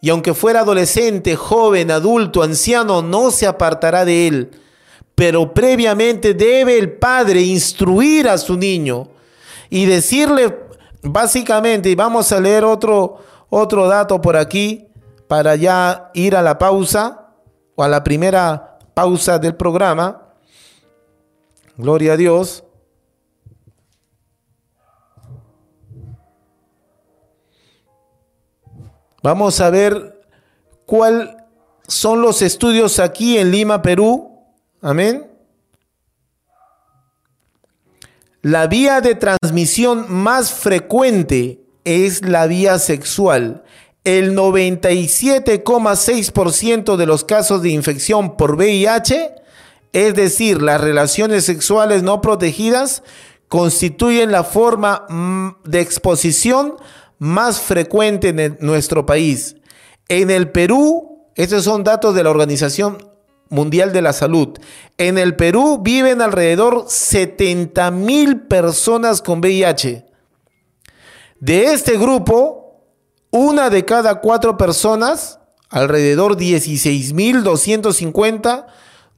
[0.01, 4.51] Y aunque fuera adolescente, joven, adulto, anciano, no se apartará de él.
[5.15, 9.09] Pero previamente debe el padre instruir a su niño
[9.69, 10.55] y decirle
[11.03, 13.17] Básicamente, vamos a leer otro,
[13.49, 14.87] otro dato por aquí
[15.27, 17.27] para ya ir a la pausa
[17.75, 20.33] o a la primera pausa del programa.
[21.75, 22.63] Gloria a Dios.
[29.21, 30.21] Vamos a ver
[30.85, 31.29] cuáles
[31.87, 34.39] son los estudios aquí en Lima, Perú.
[34.81, 35.32] Amén.
[38.43, 43.63] La vía de transmisión más frecuente es la vía sexual.
[44.03, 49.31] El 97,6% de los casos de infección por VIH,
[49.93, 53.03] es decir, las relaciones sexuales no protegidas,
[53.47, 56.75] constituyen la forma mm, de exposición
[57.19, 59.55] más frecuente en nuestro país.
[60.09, 63.12] En el Perú, estos son datos de la Organización
[63.53, 64.57] Mundial de la Salud.
[64.97, 70.07] En el Perú viven alrededor 70 mil personas con VIH.
[71.39, 72.81] De este grupo,
[73.29, 75.37] una de cada cuatro personas,
[75.69, 78.65] alrededor 16.250,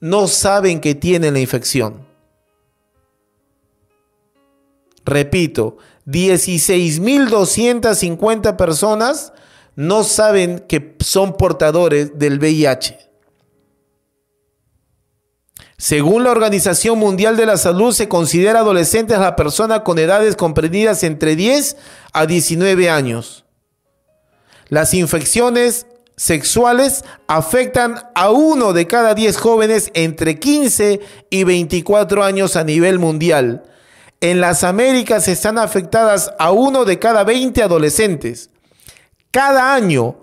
[0.02, 2.06] no saben que tienen la infección.
[5.06, 9.32] Repito, 16.250 personas
[9.76, 13.06] no saben que son portadores del VIH.
[15.78, 20.36] Según la Organización Mundial de la Salud, se considera adolescentes a la persona con edades
[20.38, 21.76] comprendidas entre 10
[22.14, 23.46] a 19 años.
[24.70, 32.56] Las infecciones sexuales afectan a uno de cada 10 jóvenes entre 15 y 24 años
[32.56, 33.64] a nivel mundial.
[34.22, 38.50] En las Américas están afectadas a uno de cada 20 adolescentes.
[39.30, 40.16] Cada año,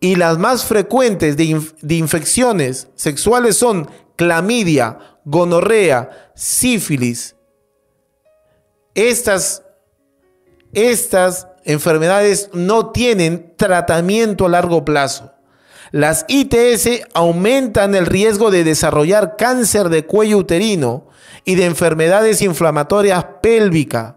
[0.00, 7.36] y las más frecuentes de, de infecciones sexuales son clamidia, gonorrea, sífilis.
[8.94, 9.62] Estas,
[10.72, 15.32] estas enfermedades no tienen tratamiento a largo plazo.
[15.90, 21.06] Las ITS aumentan el riesgo de desarrollar cáncer de cuello uterino
[21.44, 24.14] y de enfermedades inflamatorias pélvicas,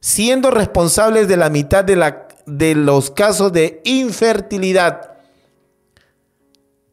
[0.00, 5.11] siendo responsables de la mitad de, la, de los casos de infertilidad.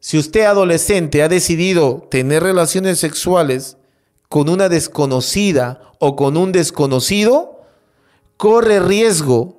[0.00, 3.76] Si usted adolescente ha decidido tener relaciones sexuales
[4.30, 7.60] con una desconocida o con un desconocido,
[8.38, 9.58] corre riesgo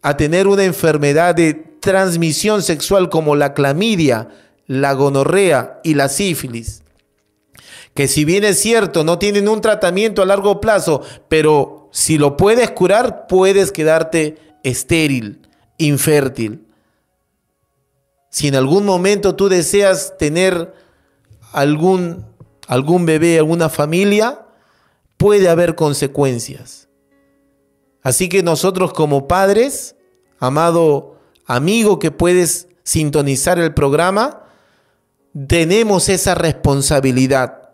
[0.00, 4.28] a tener una enfermedad de transmisión sexual como la clamidia,
[4.66, 6.82] la gonorrea y la sífilis,
[7.92, 12.38] que si bien es cierto, no tienen un tratamiento a largo plazo, pero si lo
[12.38, 16.71] puedes curar, puedes quedarte estéril, infértil.
[18.32, 20.72] Si en algún momento tú deseas tener
[21.52, 22.24] algún,
[22.66, 24.46] algún bebé, alguna familia,
[25.18, 26.88] puede haber consecuencias.
[28.02, 29.96] Así que nosotros como padres,
[30.38, 34.44] amado amigo que puedes sintonizar el programa,
[35.46, 37.70] tenemos esa responsabilidad.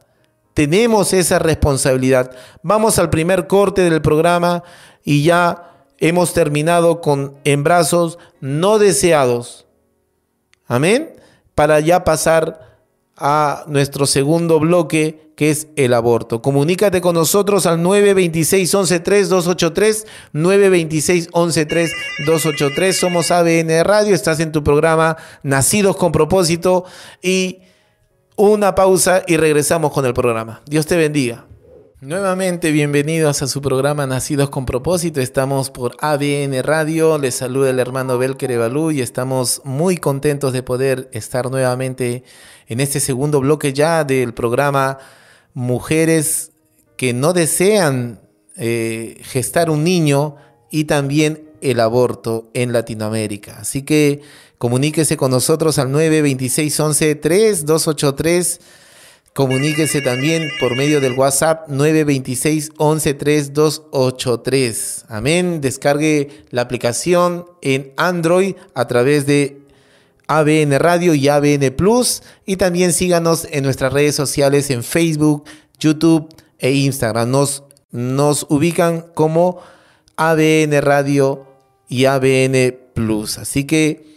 [0.54, 2.32] Tenemos esa responsabilidad.
[2.64, 4.64] Vamos al primer corte del programa
[5.04, 9.67] y ya hemos terminado con embrazos no deseados.
[10.68, 11.16] Amén.
[11.54, 12.68] Para ya pasar
[13.16, 16.42] a nuestro segundo bloque que es el aborto.
[16.42, 21.94] Comunícate con nosotros al 926 113 283 926 113
[22.26, 22.96] 283.
[22.96, 26.84] Somos ABN Radio, estás en tu programa Nacidos con propósito
[27.22, 27.60] y
[28.36, 30.62] una pausa y regresamos con el programa.
[30.66, 31.47] Dios te bendiga.
[32.00, 35.20] Nuevamente bienvenidos a su programa Nacidos con propósito.
[35.20, 37.18] Estamos por ABN Radio.
[37.18, 42.22] Les saluda el hermano Belker Evalú y estamos muy contentos de poder estar nuevamente
[42.68, 44.98] en este segundo bloque ya del programa
[45.54, 46.52] mujeres
[46.96, 48.20] que no desean
[48.54, 50.36] eh, gestar un niño
[50.70, 53.58] y también el aborto en Latinoamérica.
[53.58, 54.20] Así que
[54.56, 58.60] comuníquese con nosotros al 926 11 3283.
[59.38, 65.04] Comuníquese también por medio del WhatsApp 926 11 3283.
[65.08, 65.60] Amén.
[65.60, 69.62] Descargue la aplicación en Android a través de
[70.26, 72.24] ABN Radio y ABN Plus.
[72.46, 75.44] Y también síganos en nuestras redes sociales en Facebook,
[75.78, 77.30] YouTube e Instagram.
[77.30, 77.62] Nos,
[77.92, 79.60] nos ubican como
[80.16, 81.46] ABN Radio
[81.88, 83.38] y ABN Plus.
[83.38, 84.16] Así que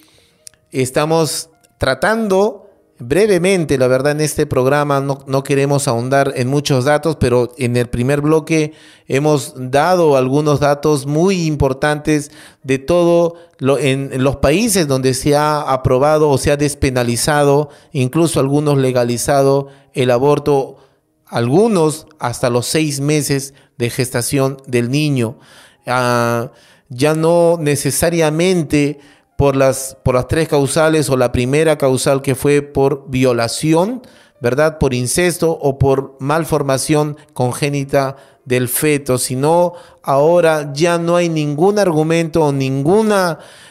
[0.72, 2.71] estamos tratando
[3.02, 7.90] brevemente, la verdad, en este programa no, queremos ahondar en muchos datos, pero en el
[7.90, 8.74] primer bloque
[9.08, 12.32] hemos dado algunos datos muy importantes
[12.62, 18.40] de todo lo, en, los países donde se ha aprobado o se ha despenalizado, incluso
[18.40, 20.78] algunos legalizado el aborto,
[21.26, 25.40] algunos hasta los seis meses de gestación del niño.
[25.88, 26.52] Ah,
[26.90, 29.00] ya no necesariamente
[29.42, 34.04] por las, por las tres causales o la primera causal que fue por violación,
[34.40, 34.78] ¿verdad?
[34.78, 39.74] Por incesto o por malformación congénita del feto, sino
[40.04, 43.12] ahora ya no hay ningún argumento o ningún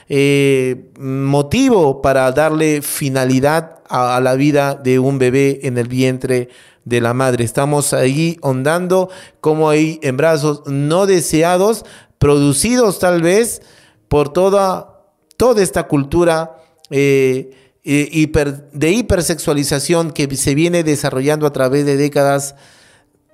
[0.09, 6.49] eh, motivo para darle finalidad a, la vida de un bebé en el vientre
[6.85, 7.45] de la madre.
[7.45, 9.09] Estamos ahí ondando
[9.41, 11.85] como hay embrazos no deseados,
[12.19, 13.63] producidos tal vez
[14.09, 15.00] por toda
[15.41, 16.59] toda esta cultura
[16.91, 18.31] eh, eh,
[18.75, 22.57] de hipersexualización que se viene desarrollando a través de décadas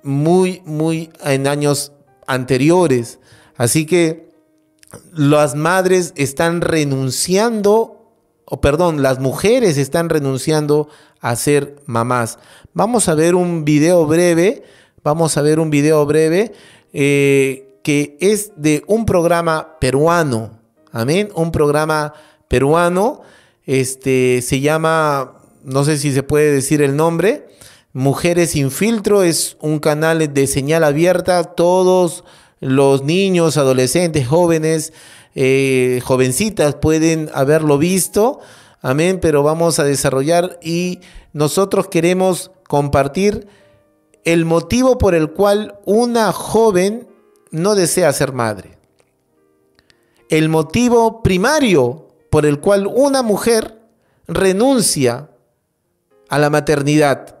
[0.03, 1.91] muy, muy en años
[2.25, 3.19] anteriores.
[3.57, 4.29] Así que
[5.11, 8.13] las madres están renunciando,
[8.45, 10.87] o perdón, las mujeres están renunciando
[11.19, 12.39] a ser mamás.
[12.73, 14.63] Vamos a ver un video breve,
[15.03, 16.53] vamos a ver un video breve
[16.93, 20.56] eh, que es de un programa peruano,
[20.97, 21.29] Amén.
[21.35, 22.13] Un programa
[22.47, 23.21] peruano.
[23.67, 27.45] Este se llama, no sé si se puede decir el nombre.
[27.93, 31.43] Mujeres sin filtro es un canal de señal abierta.
[31.43, 32.23] Todos
[32.59, 34.91] los niños, adolescentes, jóvenes,
[35.35, 38.39] eh, jovencitas pueden haberlo visto.
[38.81, 39.19] Amén.
[39.21, 43.47] Pero vamos a desarrollar y nosotros queremos compartir
[44.23, 47.07] el motivo por el cual una joven
[47.51, 48.76] no desea ser madre
[50.29, 53.79] el motivo primario por el cual una mujer
[54.27, 55.29] renuncia
[56.29, 57.37] a la maternidad.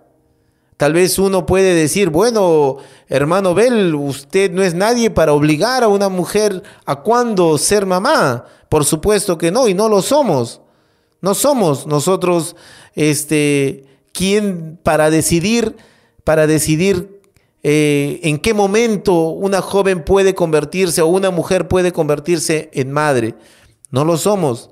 [0.77, 2.77] Tal vez uno puede decir, bueno,
[3.07, 8.45] hermano Bel, usted no es nadie para obligar a una mujer a cuándo ser mamá.
[8.69, 10.61] Por supuesto que no, y no lo somos.
[11.19, 12.55] No somos nosotros,
[12.93, 15.75] este, quien para decidir,
[16.23, 17.16] para decidir
[17.63, 23.35] eh, en qué momento una joven puede convertirse o una mujer puede convertirse en madre.
[23.91, 24.69] No lo somos.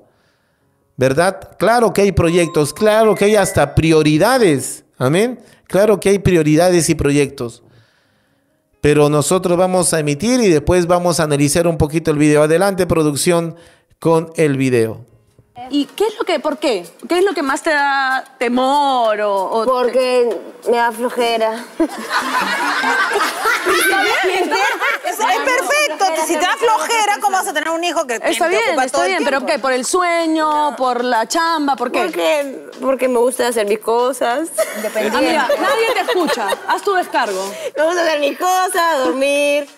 [0.96, 1.56] ¿Verdad?
[1.58, 4.84] Claro que hay proyectos, claro que hay hasta prioridades.
[4.96, 5.40] Amén.
[5.66, 7.62] Claro que hay prioridades y proyectos.
[8.80, 12.42] Pero nosotros vamos a emitir y después vamos a analizar un poquito el video.
[12.42, 13.56] Adelante, producción,
[13.98, 15.04] con el video.
[15.70, 16.86] ¿Y qué es lo que, por qué?
[17.08, 19.64] ¿Qué es lo que más te da temor o...?
[19.64, 20.28] Porque
[20.68, 21.64] me da flojera.
[24.26, 24.48] Es,
[25.18, 26.04] perfecto.
[26.26, 29.24] Si te da flojera, ¿cómo vas a tener un hijo que Está bien, está bien,
[29.24, 29.58] pero ¿qué?
[29.58, 30.76] ¿Por el sueño?
[30.76, 31.74] ¿Por la chamba?
[31.74, 32.02] ¿Por qué?
[32.02, 34.50] Porque, porque me gusta hacer mis cosas.
[34.76, 35.54] Independiente.
[35.58, 36.48] nadie te escucha.
[36.68, 37.42] Haz tu descargo.
[37.76, 39.68] Me gusta hacer mis cosas, dormir.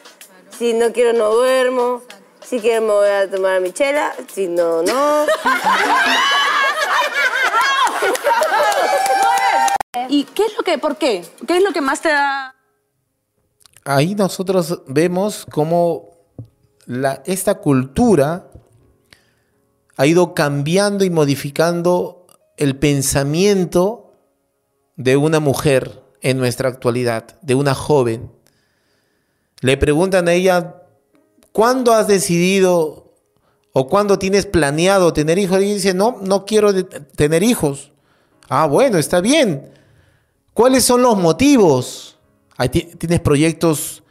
[0.58, 2.02] Si no quiero, no duermo.
[2.48, 5.26] Si quiero me voy a tomar mi chela, si no, no.
[10.08, 11.26] ¿Y qué es lo que, por qué?
[11.46, 12.54] ¿Qué es lo que más te da?
[13.84, 16.08] Ahí nosotros vemos cómo
[16.86, 18.50] la, esta cultura
[19.98, 22.26] ha ido cambiando y modificando
[22.56, 24.14] el pensamiento
[24.96, 28.32] de una mujer en nuestra actualidad, de una joven.
[29.60, 30.77] Le preguntan a ella,
[31.52, 33.12] ¿Cuándo has decidido
[33.72, 35.60] o cuándo tienes planeado tener hijos?
[35.62, 37.92] Y dice, no, no quiero tener hijos.
[38.48, 39.70] Ah, bueno, está bien.
[40.54, 42.16] ¿Cuáles son los motivos?
[42.98, 44.02] tienes proyectos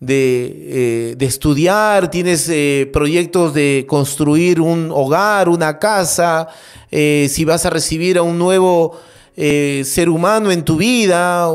[0.00, 6.48] de, eh, estudiar, tienes eh, proyectos de construir un hogar, una casa,
[6.90, 8.98] eh, si vas a recibir a un nuevo
[9.34, 11.46] ser humano en tu vida,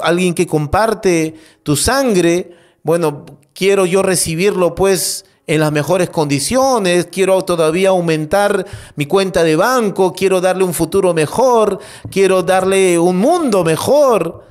[0.00, 2.52] alguien que comparte tu sangre.
[2.82, 3.26] Bueno,
[3.58, 10.12] quiero yo recibirlo pues en las mejores condiciones, quiero todavía aumentar mi cuenta de banco,
[10.12, 14.44] quiero darle un futuro mejor, quiero darle un mundo mejor.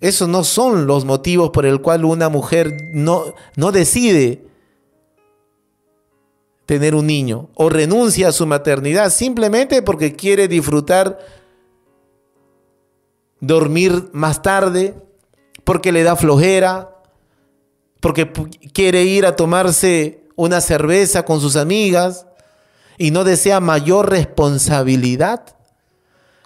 [0.00, 4.48] Esos no son los motivos por el cual una mujer no, no decide
[6.66, 11.20] tener un niño o renuncia a su maternidad simplemente porque quiere disfrutar
[13.38, 14.96] dormir más tarde,
[15.62, 16.93] porque le da flojera,
[18.04, 18.30] porque
[18.74, 22.26] quiere ir a tomarse una cerveza con sus amigas
[22.98, 25.56] y no desea mayor responsabilidad.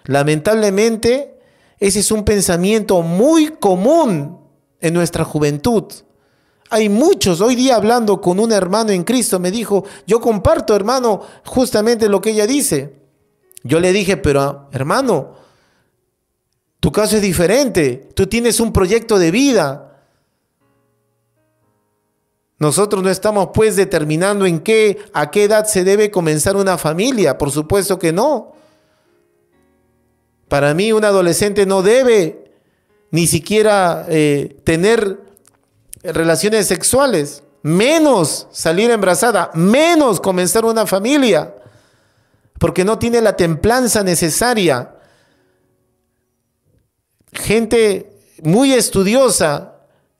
[0.05, 1.37] Lamentablemente,
[1.77, 4.39] ese es un pensamiento muy común
[4.79, 5.83] en nuestra juventud.
[6.69, 11.23] Hay muchos, hoy día hablando con un hermano en Cristo, me dijo, yo comparto, hermano,
[11.43, 13.01] justamente lo que ella dice.
[13.65, 15.33] Yo le dije, pero hermano,
[16.79, 19.88] tu caso es diferente, tú tienes un proyecto de vida,
[22.59, 27.37] nosotros no estamos pues determinando en qué, a qué edad se debe comenzar una familia,
[27.37, 28.53] por supuesto que no.
[30.49, 32.51] Para mí un adolescente no debe
[33.11, 35.21] ni siquiera eh, tener
[36.03, 41.55] relaciones sexuales, menos salir embarazada, menos comenzar una familia,
[42.59, 44.95] porque no tiene la templanza necesaria.
[47.31, 48.11] Gente
[48.43, 49.78] muy estudiosa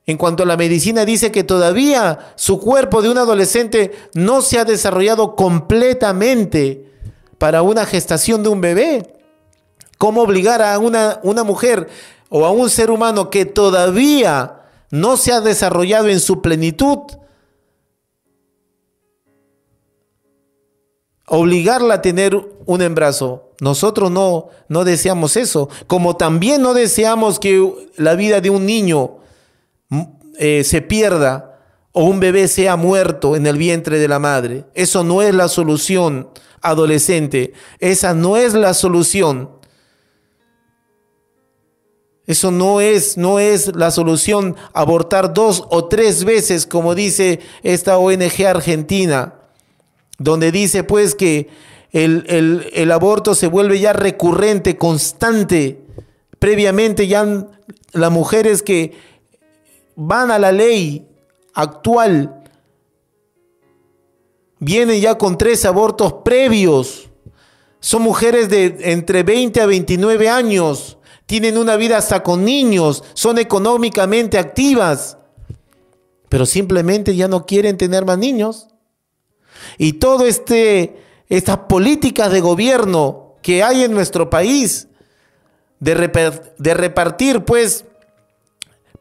[0.10, 4.58] en cuanto a la medicina, dice que todavía su cuerpo de un adolescente no se
[4.58, 6.92] ha desarrollado completamente
[7.38, 9.14] para una gestación de un bebé.
[10.00, 11.90] ¿Cómo obligar a una, una mujer
[12.30, 16.98] o a un ser humano que todavía no se ha desarrollado en su plenitud
[21.28, 22.36] obligarla a tener
[22.66, 23.52] un embarazo.
[23.62, 29.20] Nosotros no, no deseamos eso, como también no deseamos que la vida de un niño
[30.42, 31.60] eh, se pierda
[31.92, 34.64] o un bebé sea muerto en el vientre de la madre.
[34.74, 36.30] Eso no es la solución,
[36.62, 37.52] adolescente.
[37.80, 39.50] Esa no es la solución.
[42.26, 47.98] Eso no es, no es la solución abortar dos o tres veces, como dice esta
[47.98, 49.34] ONG argentina,
[50.20, 51.50] donde dice pues que
[51.92, 55.82] el, el, el aborto se vuelve ya recurrente, constante.
[56.40, 57.48] Previamente ya
[57.92, 58.94] las mujeres que
[60.02, 61.06] van a la ley
[61.54, 62.42] actual,
[64.60, 67.10] vienen ya con tres abortos previos.
[67.82, 73.40] Son mujeres de entre 20 a 29 años, tienen una vida hasta con niños, son
[73.40, 75.18] económicamente activas,
[76.30, 78.68] pero simplemente ya no quieren tener más niños.
[79.78, 80.98] Y todo este
[81.28, 84.88] estas políticas de gobierno que hay en nuestro país
[85.80, 87.86] de, de repartir pues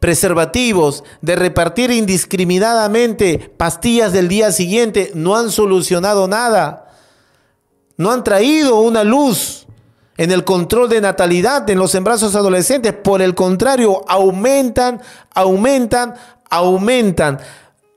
[0.01, 6.93] preservativos, de repartir indiscriminadamente pastillas del día siguiente, no han solucionado nada.
[7.97, 9.67] No han traído una luz
[10.17, 12.93] en el control de natalidad en los embarazos adolescentes.
[12.93, 15.01] Por el contrario, aumentan,
[15.35, 16.15] aumentan,
[16.49, 17.41] aumentan.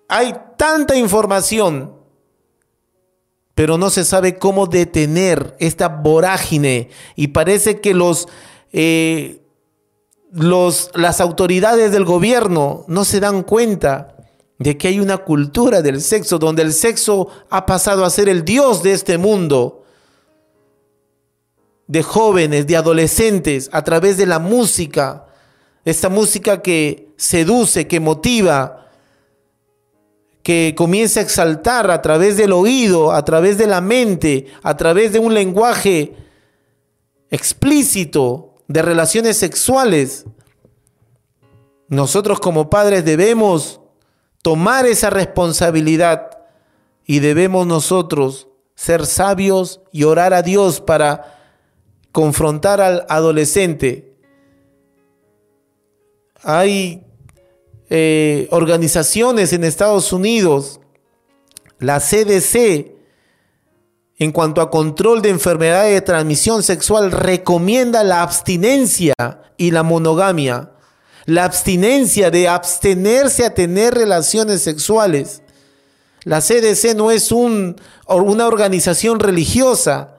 [0.07, 1.93] Hay tanta información,
[3.53, 6.89] pero no se sabe cómo detener esta vorágine.
[7.15, 8.27] Y parece que los...
[8.71, 9.40] eh,
[10.31, 14.15] los, las autoridades del gobierno no se dan cuenta
[14.59, 18.45] de que hay una cultura del sexo donde el sexo ha pasado a ser el
[18.45, 19.83] dios de este mundo,
[21.87, 25.25] de jóvenes, de adolescentes, a través de la música,
[25.83, 28.87] esta música que seduce, que motiva,
[30.43, 35.11] que comienza a exaltar a través del oído, a través de la mente, a través
[35.11, 36.15] de un lenguaje
[37.29, 40.25] explícito de relaciones sexuales.
[41.87, 43.81] Nosotros como padres debemos
[44.41, 46.39] tomar esa responsabilidad
[47.05, 51.39] y debemos nosotros ser sabios y orar a Dios para
[52.11, 54.15] confrontar al adolescente.
[56.43, 57.03] Hay
[57.89, 60.79] eh, organizaciones en Estados Unidos,
[61.77, 63.00] la CDC,
[64.21, 69.15] en cuanto a control de enfermedades de transmisión sexual, recomienda la abstinencia
[69.57, 70.69] y la monogamia.
[71.25, 75.41] La abstinencia de abstenerse a tener relaciones sexuales.
[76.23, 77.75] La CDC no es un-
[78.07, 80.17] una organización religiosa.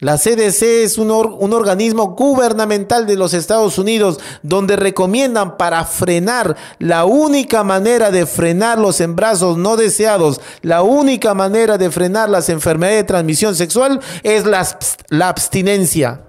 [0.00, 5.84] La CDC es un, or- un organismo gubernamental de los Estados Unidos donde recomiendan para
[5.84, 12.30] frenar, la única manera de frenar los embarazos no deseados, la única manera de frenar
[12.30, 14.64] las enfermedades de transmisión sexual es la,
[15.08, 16.22] la abstinencia.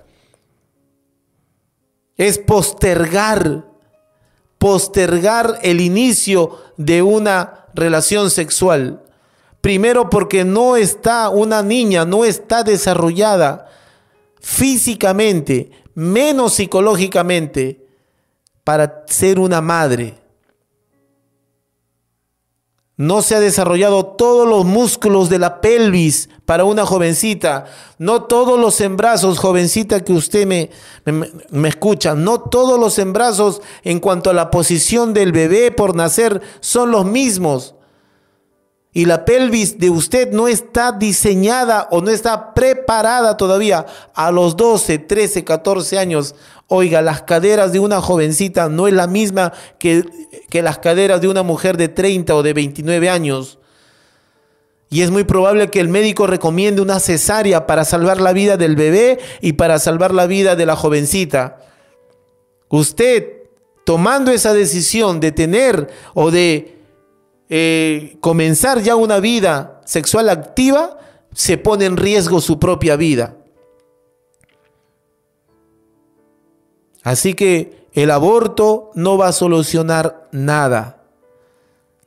[2.18, 3.66] Es postergar,
[4.58, 9.04] postergar el inicio de una relación sexual.
[9.62, 13.68] Primero porque no está una niña, no está desarrollada
[14.40, 17.86] físicamente, menos psicológicamente,
[18.64, 20.16] para ser una madre.
[22.96, 27.66] No se ha desarrollado todos los músculos de la pelvis para una jovencita.
[27.98, 30.70] No todos los embrazos, jovencita que usted me,
[31.06, 35.96] me, me escucha, no todos los embrazos en cuanto a la posición del bebé por
[35.96, 37.76] nacer son los mismos
[38.92, 43.86] y la pelvis de usted no está diseñada o no está preparada todavía
[44.16, 46.34] a los 12, 13, 14 años.
[46.68, 50.04] Oiga, las caderas de una jovencita no es la misma que,
[50.50, 53.60] que las caderas de una mujer de 30 o de 29 años.
[54.90, 58.76] Y es muy probable que el médico recomiende una cesárea para salvar la vida del
[58.76, 61.60] bebé y para salvar la vida de la jovencita.
[62.70, 63.44] Usted,
[63.84, 66.79] tomando esa decisión de tener o de
[67.50, 71.00] eh, comenzar ya una vida sexual activa,
[71.34, 73.36] se pone en riesgo su propia vida.
[77.04, 81.04] Así que el aborto no va a solucionar nada.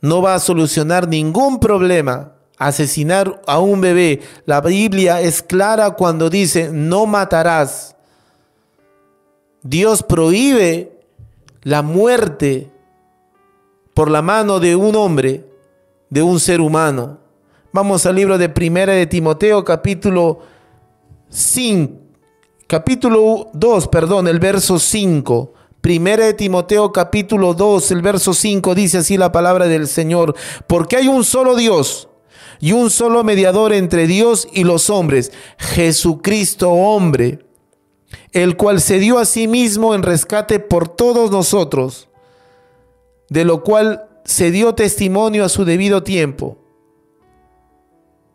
[0.00, 2.34] No va a solucionar ningún problema.
[2.58, 4.20] Asesinar a un bebé.
[4.46, 7.96] La Biblia es clara cuando dice, no matarás.
[9.62, 11.00] Dios prohíbe
[11.62, 12.71] la muerte
[13.94, 15.44] por la mano de un hombre,
[16.10, 17.18] de un ser humano.
[17.72, 20.40] Vamos al libro de Primera de Timoteo, capítulo
[21.28, 21.94] 5,
[22.66, 25.54] capítulo 2, perdón, el verso 5.
[25.80, 30.36] Primera de Timoteo, capítulo 2, el verso 5 dice así la palabra del Señor,
[30.66, 32.08] porque hay un solo Dios
[32.60, 37.44] y un solo mediador entre Dios y los hombres, Jesucristo hombre,
[38.30, 42.08] el cual se dio a sí mismo en rescate por todos nosotros
[43.32, 46.58] de lo cual se dio testimonio a su debido tiempo.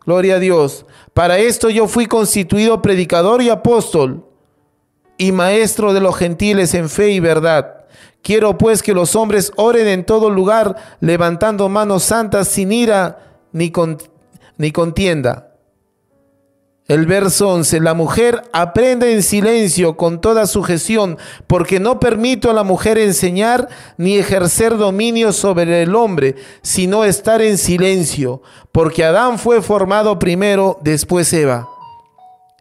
[0.04, 0.86] Gloria a Dios.
[1.14, 4.26] Para esto yo fui constituido predicador y apóstol
[5.16, 7.86] y maestro de los gentiles en fe y verdad.
[8.22, 13.70] Quiero pues que los hombres oren en todo lugar, levantando manos santas sin ira ni,
[13.70, 13.98] con-
[14.56, 15.47] ni contienda.
[16.88, 22.54] El verso 11, la mujer aprende en silencio con toda sujeción, porque no permito a
[22.54, 23.68] la mujer enseñar
[23.98, 28.40] ni ejercer dominio sobre el hombre, sino estar en silencio,
[28.72, 31.68] porque Adán fue formado primero, después Eva.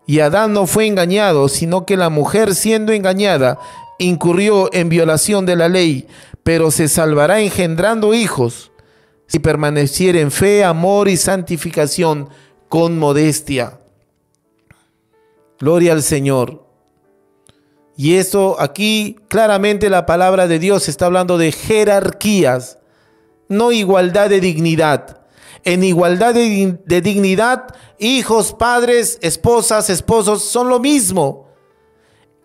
[0.05, 3.57] Y Adán no fue engañado, sino que la mujer siendo engañada
[3.97, 6.05] incurrió en violación de la ley,
[6.43, 8.73] pero se salvará engendrando hijos
[9.25, 12.27] si permaneciera en fe, amor y santificación
[12.67, 13.79] con modestia.
[15.59, 16.67] Gloria al Señor.
[17.95, 22.77] Y esto aquí claramente la palabra de Dios está hablando de jerarquías,
[23.49, 25.21] no igualdad de dignidad.
[25.63, 31.47] En igualdad de, dignidad, hijos, padres, esposas, esposos son lo mismo.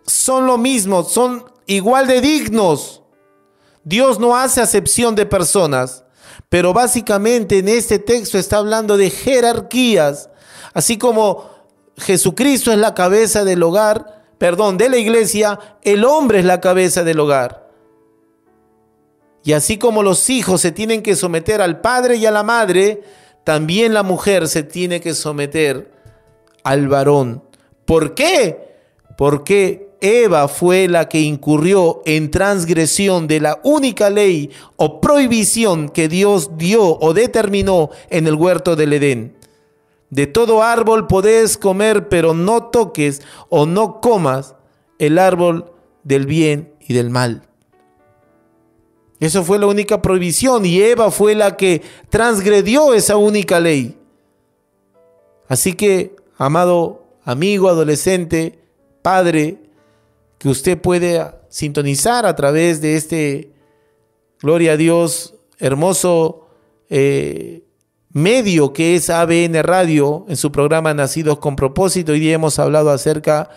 [0.07, 3.03] Son lo mismo, son igual de dignos.
[3.83, 6.03] Dios no hace acepción de personas,
[6.49, 10.29] pero básicamente en este texto está hablando de jerarquías,
[10.73, 11.52] así como
[11.97, 17.03] Jesucristo es la cabeza del hogar, perdón, de la iglesia, el hombre es la cabeza
[17.03, 17.69] del hogar.
[19.43, 23.03] Y así como los hijos se tienen que someter al padre y a la madre,
[23.43, 25.91] también la mujer se tiene que someter
[26.63, 27.43] al varón.
[27.85, 28.77] ¿Por qué?
[29.17, 36.07] Porque Eva fue la que incurrió en transgresión de la única ley o prohibición que
[36.07, 39.37] Dios dio o determinó en el huerto del Edén.
[40.13, 44.53] De todo árbol podés comer, pero no toques o no comas
[44.99, 47.49] el árbol del bien y del mal.
[49.19, 53.97] Eso fue la única prohibición y Eva fue la que transgredió esa única ley.
[55.47, 58.59] Así que, amado amigo, adolescente,
[59.01, 59.63] padre,
[60.37, 63.51] que usted puede sintonizar a través de este,
[64.39, 66.49] gloria a Dios, hermoso
[66.91, 67.63] eh,
[68.13, 72.11] medio que es ABN Radio en su programa Nacidos con propósito.
[72.11, 73.49] Hoy día hemos hablado acerca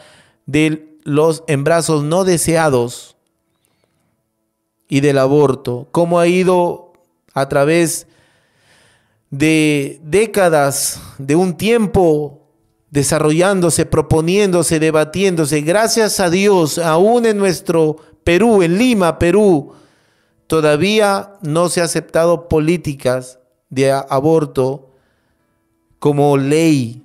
[0.47, 3.17] de los embrazos no deseados
[4.89, 6.95] y del aborto, cómo ha ido
[7.35, 8.07] a través
[9.31, 12.49] de décadas, de un tiempo
[12.91, 15.61] desarrollándose, proponiéndose, debatiéndose.
[15.61, 19.73] Gracias a Dios, aún en nuestro Perú, en Lima, Perú,
[20.47, 24.91] todavía no se ha aceptado políticas de aborto
[25.99, 27.03] como ley.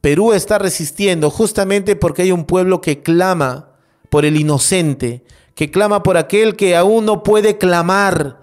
[0.00, 3.70] Perú está resistiendo justamente porque hay un pueblo que clama
[4.10, 5.24] por el inocente,
[5.54, 8.40] que clama por aquel que aún no puede clamar,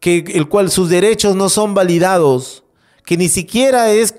[0.00, 2.64] que el cual sus derechos no son validados
[3.04, 4.14] que ni siquiera es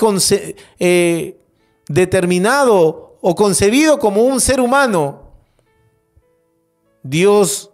[0.80, 1.40] eh,
[1.88, 5.32] determinado o concebido como un ser humano,
[7.02, 7.72] Dios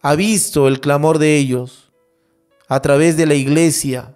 [0.00, 1.83] ha visto el clamor de ellos
[2.68, 4.14] a través de la iglesia,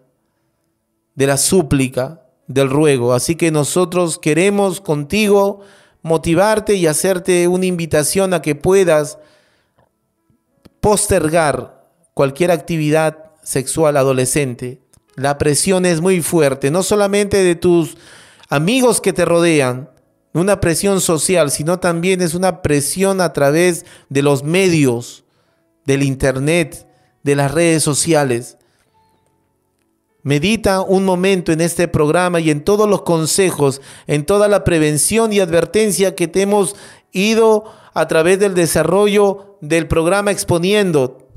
[1.15, 3.13] de la súplica, del ruego.
[3.13, 5.61] Así que nosotros queremos contigo
[6.03, 9.19] motivarte y hacerte una invitación a que puedas
[10.81, 14.81] postergar cualquier actividad sexual adolescente
[15.19, 17.97] la presión es muy fuerte, no solamente de tus
[18.49, 19.91] amigos que te rodean,
[20.33, 25.25] una presión social, sino también es una presión a través de los medios,
[25.85, 26.87] del internet,
[27.29, 28.57] de las redes sociales.
[30.23, 35.31] Medita un momento en este programa y en todos los consejos, en toda la prevención
[35.31, 36.75] y advertencia que te hemos
[37.13, 41.29] ido a través del desarrollo del programa exponiendo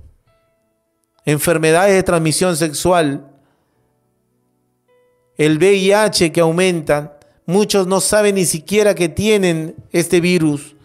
[1.26, 3.30] enfermedades de transmisión sexual,
[5.38, 7.20] el VIH que aumenta.
[7.46, 10.78] Muchos no saben ni siquiera que tienen este virus.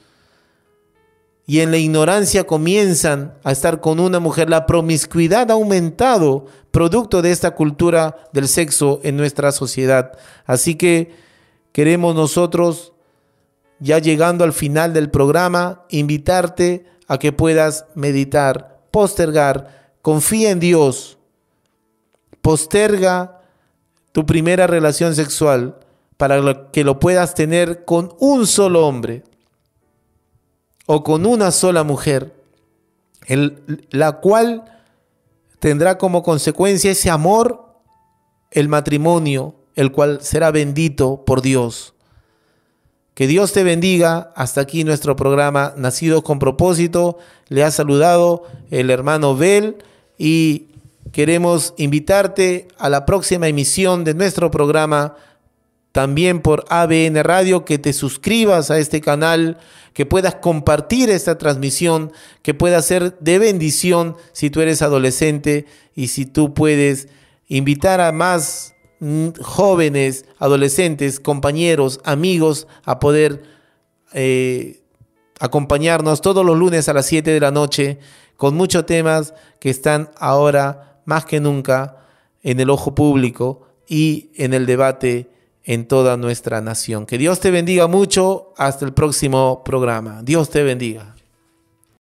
[1.48, 4.50] Y en la ignorancia comienzan a estar con una mujer.
[4.50, 10.12] La promiscuidad ha aumentado producto de esta cultura del sexo en nuestra sociedad.
[10.44, 11.14] Así que
[11.70, 12.92] queremos nosotros,
[13.78, 21.16] ya llegando al final del programa, invitarte a que puedas meditar, postergar, confía en Dios,
[22.42, 23.40] posterga
[24.10, 25.78] tu primera relación sexual
[26.16, 29.22] para que lo puedas tener con un solo hombre
[30.86, 32.34] o con una sola mujer,
[33.90, 34.64] la cual
[35.58, 37.66] tendrá como consecuencia ese amor,
[38.50, 41.92] el matrimonio, el cual será bendito por Dios.
[43.16, 44.30] Que Dios te bendiga.
[44.36, 47.16] Hasta aquí nuestro programa Nacidos con propósito.
[47.48, 49.78] Le ha saludado el hermano Bel
[50.18, 50.66] y
[51.12, 55.16] queremos invitarte a la próxima emisión de nuestro programa,
[55.92, 59.56] también por ABN Radio, que te suscribas a este canal,
[59.96, 66.08] que puedas compartir esta transmisión, que pueda ser de bendición si tú eres adolescente y
[66.08, 67.08] si tú puedes
[67.48, 73.42] invitar a más mm, jóvenes, adolescentes, compañeros, amigos a poder
[74.12, 74.82] eh,
[75.40, 77.98] acompañarnos todos los lunes a las 7 de la noche
[78.36, 82.04] con muchos temas que están ahora más que nunca
[82.42, 85.30] en el ojo público y en el debate
[85.66, 87.04] en toda nuestra nación.
[87.04, 88.54] Que Dios te bendiga mucho.
[88.56, 90.22] Hasta el próximo programa.
[90.22, 91.15] Dios te bendiga.